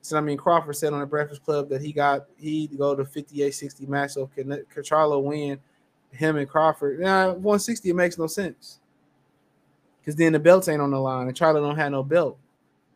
[0.00, 3.04] So I mean, Crawford said on the Breakfast Club that he got he go to
[3.04, 4.12] 58-60 match.
[4.12, 5.58] So can Charlo win
[6.12, 7.00] him and Crawford?
[7.00, 8.78] Nah, 160 it makes no sense
[10.00, 12.38] because then the belts ain't on the line, and Charlo don't have no belt.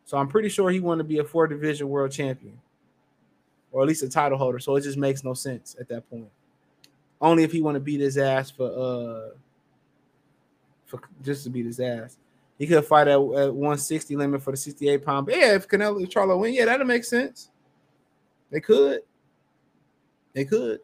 [0.05, 2.57] So I'm pretty sure he wanted to be a four division world champion,
[3.71, 4.59] or at least a title holder.
[4.59, 6.29] So it just makes no sense at that point.
[7.19, 9.35] Only if he want to beat his ass for uh
[10.85, 12.17] for just to beat his ass.
[12.57, 15.25] He could fight at, at 160 limit for the 68 pound.
[15.25, 17.49] But yeah, if Canelo Charlo win, yeah, that'll make sense.
[18.51, 18.99] They could.
[20.33, 20.79] They could.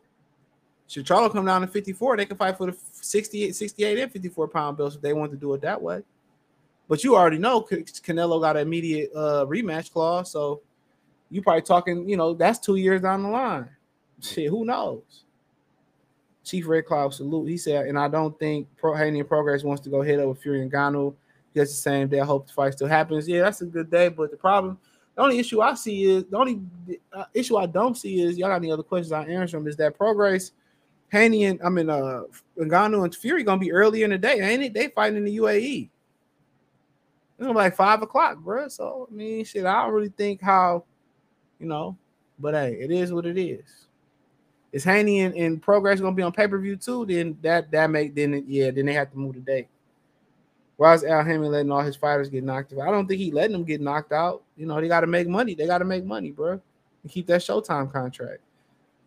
[0.87, 4.47] Should Charlo come down to 54, they can fight for the 68, 68 and 54
[4.47, 6.01] pound belts if they want to do it that way.
[6.87, 10.61] But you already know Canelo got an immediate uh, rematch clause, so
[11.29, 13.69] you probably talking, you know, that's two years down the line.
[14.21, 15.23] Shit, who knows?
[16.43, 17.49] Chief Red Cloud salute.
[17.49, 20.41] He said, and I don't think Pro Haney Prograis wants to go head up with
[20.41, 21.13] Fury and Ngannou.
[21.53, 22.19] Just the same day.
[22.19, 23.27] I hope the fight still happens.
[23.27, 24.09] Yeah, that's a good day.
[24.09, 24.77] But the problem,
[25.15, 26.61] the only issue I see is the only
[27.11, 29.75] uh, issue I don't see is y'all got any other questions I answer them is
[29.77, 30.51] that Prograis,
[31.09, 32.23] Haney and I mean uh
[32.59, 34.73] Ngannou and Fury gonna be early in the day, ain't it?
[34.73, 35.89] They fighting in the UAE.
[37.39, 38.67] It's like five o'clock, bro.
[38.67, 40.83] So I mean, shit, I don't really think how,
[41.59, 41.97] you know,
[42.39, 43.87] but hey, it is what it is.
[44.71, 47.05] Is Haney and, and Prograis gonna be on pay per view too?
[47.05, 49.67] Then that that make then yeah, then they have to move the date.
[50.75, 52.81] Why is Al Haymon letting all his fighters get knocked out?
[52.81, 54.43] I don't think he letting them get knocked out.
[54.55, 55.55] You know, they got to make money.
[55.55, 58.41] They got to make money, bro, and keep that Showtime contract.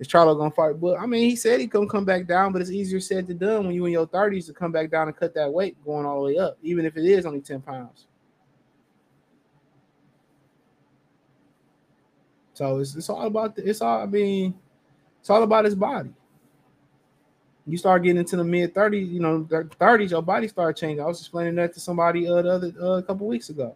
[0.00, 0.80] Is Charlo gonna fight?
[0.80, 3.36] But I mean, he said he gonna come back down, but it's easier said than
[3.36, 6.06] done when you in your thirties to come back down and cut that weight going
[6.06, 8.06] all the way up, even if it is only ten pounds.
[12.60, 14.52] So it's, it's all about the, it's all I mean,
[15.18, 16.10] it's all about his body.
[17.66, 21.02] You start getting into the mid 30s, you know, 30s, your body start changing.
[21.02, 23.74] I was explaining that to somebody uh, the other uh, a couple weeks ago.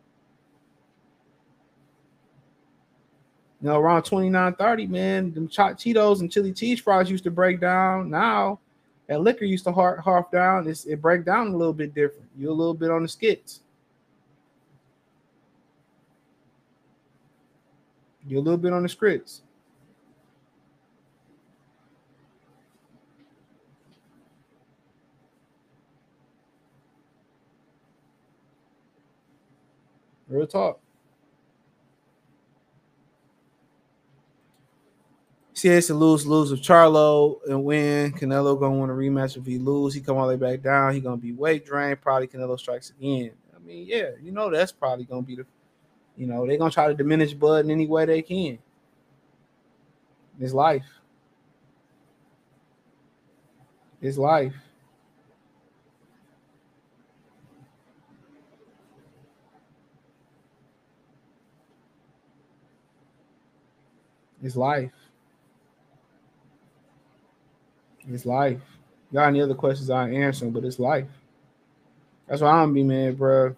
[3.62, 7.30] You know, around 29, 30, man, them chopped Cheetos and chili cheese fries used to
[7.30, 8.11] break down.
[8.11, 8.61] Now
[9.07, 10.68] that liquor used to half, half down.
[10.68, 12.28] It's, it break down a little bit different.
[12.37, 13.61] You're a little bit on the skits.
[18.27, 19.43] You're a little bit on the scripts.
[30.29, 30.81] Real talk.
[35.53, 38.12] See, it's a lose lose with Charlo and win.
[38.12, 39.95] Canelo gonna want a rematch if he lose.
[39.95, 40.93] He come all the way back down.
[40.93, 42.01] He gonna be weight drained.
[42.01, 43.33] Probably Canelo strikes again.
[43.55, 45.47] I mean, yeah, you know that's probably gonna be the,
[46.17, 48.59] you know, they're gonna try to diminish Bud in any way they can.
[50.39, 50.87] His life.
[54.01, 54.55] His life.
[64.43, 64.93] It's life.
[68.07, 68.61] It's life.
[69.11, 71.09] Got any other questions I answer, but it's life.
[72.27, 73.57] That's why I'm be man, bro.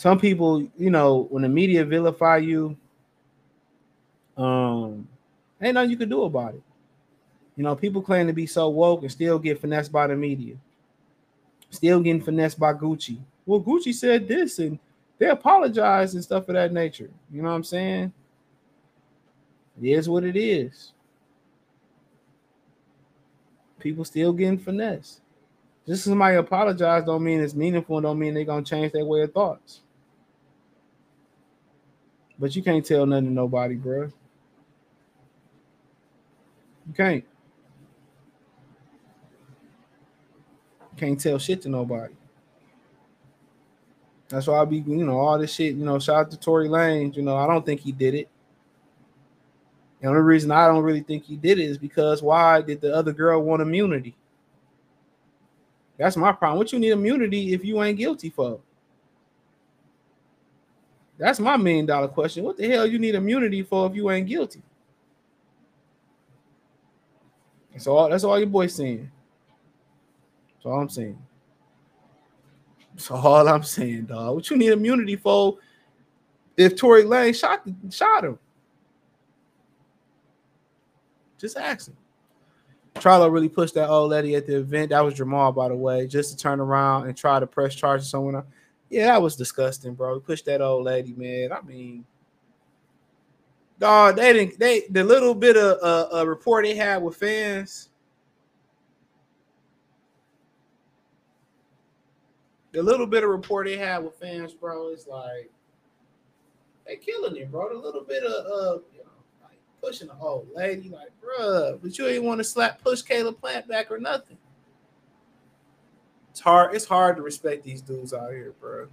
[0.00, 2.74] Some people, you know, when the media vilify you,
[4.34, 5.06] um,
[5.60, 6.62] ain't nothing you can do about it.
[7.54, 10.56] You know, people claim to be so woke and still get finessed by the media.
[11.68, 13.18] Still getting finessed by Gucci.
[13.44, 14.78] Well, Gucci said this and
[15.18, 17.10] they apologize and stuff of that nature.
[17.30, 18.10] You know what I'm saying?
[19.82, 20.92] It is what it is.
[23.78, 25.20] People still getting finesse.
[25.86, 29.34] Just somebody apologize don't mean it's meaningful, don't mean they're gonna change their way of
[29.34, 29.82] thoughts.
[32.40, 34.10] But you can't tell nothing to nobody, bro.
[36.86, 37.24] You can't.
[40.80, 42.14] You can't tell shit to nobody.
[44.30, 45.74] That's why I be, you know, all this shit.
[45.74, 47.14] You know, shout out to Tory Lanez.
[47.14, 48.28] You know, I don't think he did it.
[50.00, 52.94] The only reason I don't really think he did it is because why did the
[52.94, 54.16] other girl want immunity?
[55.98, 56.56] That's my problem.
[56.56, 58.60] What you need immunity if you ain't guilty for?
[61.20, 62.44] That's my million dollar question.
[62.44, 64.62] What the hell you need immunity for if you ain't guilty?
[67.72, 68.08] That's all.
[68.08, 69.10] That's all your boy saying.
[70.54, 71.18] That's all I'm saying.
[72.94, 74.34] That's all I'm saying, dog.
[74.34, 75.58] What you need immunity for?
[76.56, 78.38] If Tory Lane shot shot him,
[81.38, 81.96] just ask him.
[82.94, 84.88] Charlo really pushed that old lady at the event.
[84.88, 88.06] That was Jamal, by the way, just to turn around and try to press charges
[88.06, 88.42] on someone.
[88.90, 90.14] Yeah, that was disgusting, bro.
[90.14, 91.52] He pushed that old lady, man.
[91.52, 92.04] I mean,
[93.78, 94.58] dog, they didn't.
[94.58, 97.90] They the little bit of uh, a report they had with fans.
[102.72, 105.50] The little bit of report they had with fans, bro, is like
[106.84, 107.68] they killing it, bro.
[107.68, 109.10] The little bit of uh, you know,
[109.42, 113.40] like pushing the old lady, like, bro, but you ain't want to slap push Caleb
[113.40, 114.36] Plant back or nothing.
[116.30, 116.74] It's hard.
[116.74, 118.88] It's hard to respect these dudes out here, bro.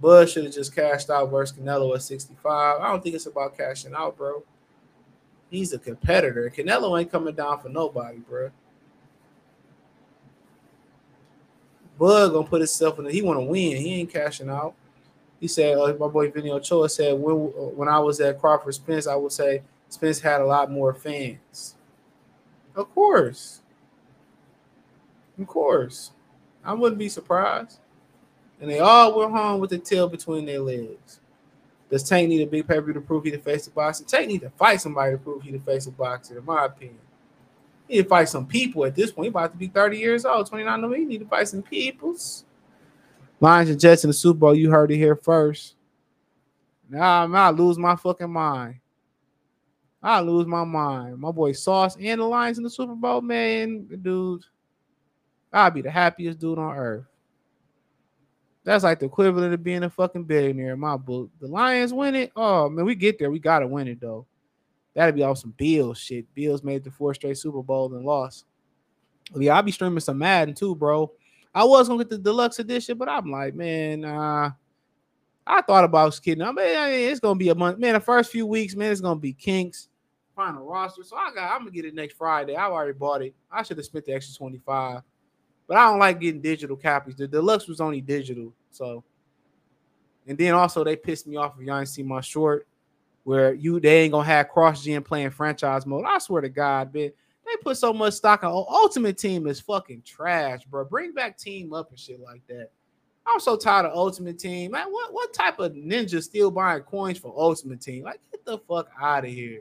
[0.00, 2.80] Bud should have just cashed out versus Canelo at 65.
[2.80, 4.42] I don't think it's about cashing out, bro.
[5.50, 6.52] He's a competitor.
[6.54, 8.50] Canelo ain't coming down for nobody, bro.
[11.98, 13.04] Bud gonna put himself in.
[13.04, 13.76] The, he want to win.
[13.76, 14.74] He ain't cashing out.
[15.38, 17.34] He said, uh, my boy Vinny Ochoa said, when
[17.76, 21.76] when I was at Crawford Spence, I would say Spence had a lot more fans.
[22.74, 23.60] Of course,
[25.38, 26.12] of course,
[26.64, 27.78] I wouldn't be surprised.
[28.60, 31.20] And they all went home with the tail between their legs.
[31.90, 34.06] Does Tank need a big paper to prove he the face of boxing?
[34.06, 36.98] Tank need to fight somebody to prove he the face of boxing, in my opinion.
[37.86, 39.26] He need to fight some people at this point.
[39.26, 42.44] He about to be 30 years old, 29 no, he need to fight some peoples.
[43.40, 45.74] Lions and Jets in the Super Bowl, you heard it here first.
[46.88, 48.76] Nah, I'm not lose my fucking mind.
[50.02, 51.18] I lose my mind.
[51.18, 54.44] My boy Sauce and the Lions in the Super Bowl, man, dude.
[55.52, 57.04] I'll be the happiest dude on earth.
[58.64, 61.30] That's like the equivalent of being a fucking billionaire in my book.
[61.40, 62.32] The Lions win it.
[62.36, 63.30] Oh man, we get there.
[63.30, 64.26] We gotta win it though.
[64.94, 65.54] That'd be awesome.
[65.56, 66.32] Bills shit.
[66.34, 68.44] Bills made the four straight Super Bowl and lost.
[69.34, 71.10] Yeah, I'll be streaming some Madden too, bro.
[71.54, 74.50] I was gonna get the deluxe edition, but I'm like, man, uh,
[75.46, 76.42] I thought about kidding.
[76.42, 76.64] I mean,
[77.10, 77.94] it's gonna be a month, man.
[77.94, 79.88] The first few weeks, man, it's gonna be kinks,
[80.36, 81.02] final roster.
[81.02, 82.54] So I got, I'm gonna get it next Friday.
[82.54, 83.34] I already bought it.
[83.50, 85.02] I should have spent the extra 25.
[85.66, 87.16] But I don't like getting digital copies.
[87.16, 88.52] The deluxe was only digital.
[88.70, 89.04] So,
[90.26, 92.66] and then also they pissed me off if y'all ain't see my short
[93.24, 96.04] where you they ain't gonna have cross gen playing franchise mode.
[96.06, 97.12] I swear to God, man,
[97.46, 100.84] they put so much stock on oh, Ultimate Team is fucking trash, bro.
[100.84, 102.70] Bring back Team Up and shit like that.
[103.26, 104.72] I'm so tired of Ultimate Team.
[104.72, 108.04] Man, what, what type of ninja still buying coins for Ultimate Team?
[108.04, 109.60] Like, get the fuck out of here.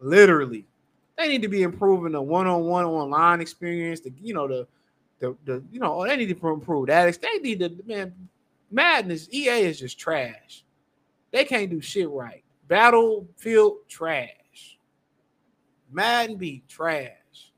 [0.00, 0.66] Literally.
[1.16, 4.00] They need to be improving the one-on-one online experience.
[4.00, 4.66] The you know the
[5.20, 7.20] the, the you know they need to improve that.
[7.20, 8.14] They need to man.
[8.70, 10.64] Madness EA is just trash.
[11.30, 12.42] They can't do shit right.
[12.66, 14.78] Battlefield trash.
[15.92, 17.52] Madden be trash.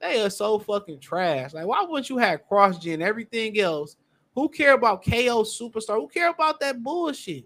[0.00, 1.54] They are so fucking trash.
[1.54, 3.96] Like, why wouldn't you have cross gen everything else?
[4.34, 5.96] Who care about KO Superstar?
[5.96, 7.44] Who care about that bullshit?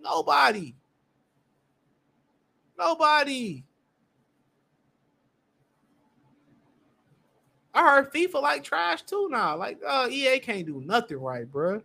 [0.00, 0.74] Nobody.
[2.78, 3.64] Nobody.
[7.80, 9.56] I heard FIFA like trash too now.
[9.56, 11.80] Like uh, EA can't do nothing right, bro.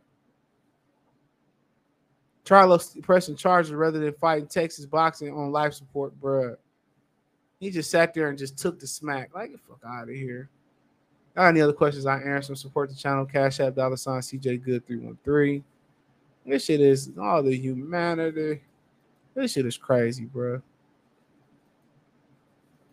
[2.43, 6.57] Charlo pressing charges rather than fighting Texas boxing on life support, bro.
[7.61, 9.34] He just sat there and just took the smack.
[9.34, 10.49] Like, get fuck out of here.
[11.34, 12.05] Got any other questions?
[12.05, 12.55] I answer.
[12.55, 13.26] Support the channel.
[13.26, 15.63] Cash App dollar sign CJ Good three one three.
[16.45, 18.61] This shit is all the humanity.
[19.34, 20.61] This shit is crazy, bro.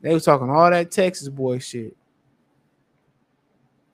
[0.01, 1.97] They was talking all that Texas boy shit.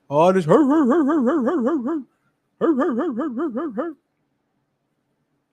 [0.08, 1.82] All this hur, hur, hur, hur, hur, hur,
[2.60, 3.94] hur, hur, hur, hur, hur, hur.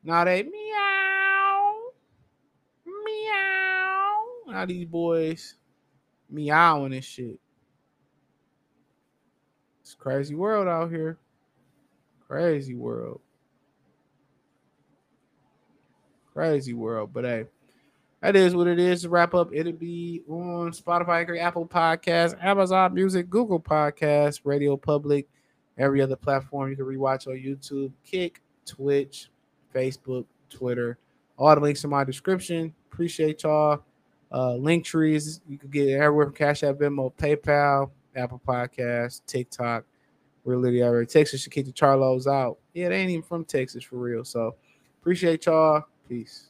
[0.03, 1.73] Now they meow,
[2.85, 4.23] meow.
[4.47, 5.55] Now these boys
[6.29, 7.39] meowing and shit.
[9.81, 11.17] It's crazy world out here.
[12.27, 13.19] Crazy world.
[16.33, 17.11] Crazy world.
[17.13, 17.45] But hey,
[18.25, 19.49] that is what it is to wrap up.
[19.53, 25.27] It'll be on Spotify, Apple Podcasts, Amazon Music, Google Podcasts, Radio Public,
[25.77, 29.29] every other platform you can rewatch on YouTube, Kick, Twitch,
[29.73, 30.97] Facebook, Twitter.
[31.37, 32.73] All the links in my description.
[32.91, 33.83] Appreciate y'all.
[34.31, 39.85] Uh, link trees you can get everywhere from Cash App, Venmo, PayPal, Apple Podcasts, TikTok.
[40.43, 41.05] We're literally everywhere.
[41.05, 42.57] Texas should keep the Charlos out.
[42.73, 44.25] Yeah, they ain't even from Texas for real.
[44.25, 44.55] So
[44.99, 45.83] appreciate y'all.
[46.09, 46.49] Peace.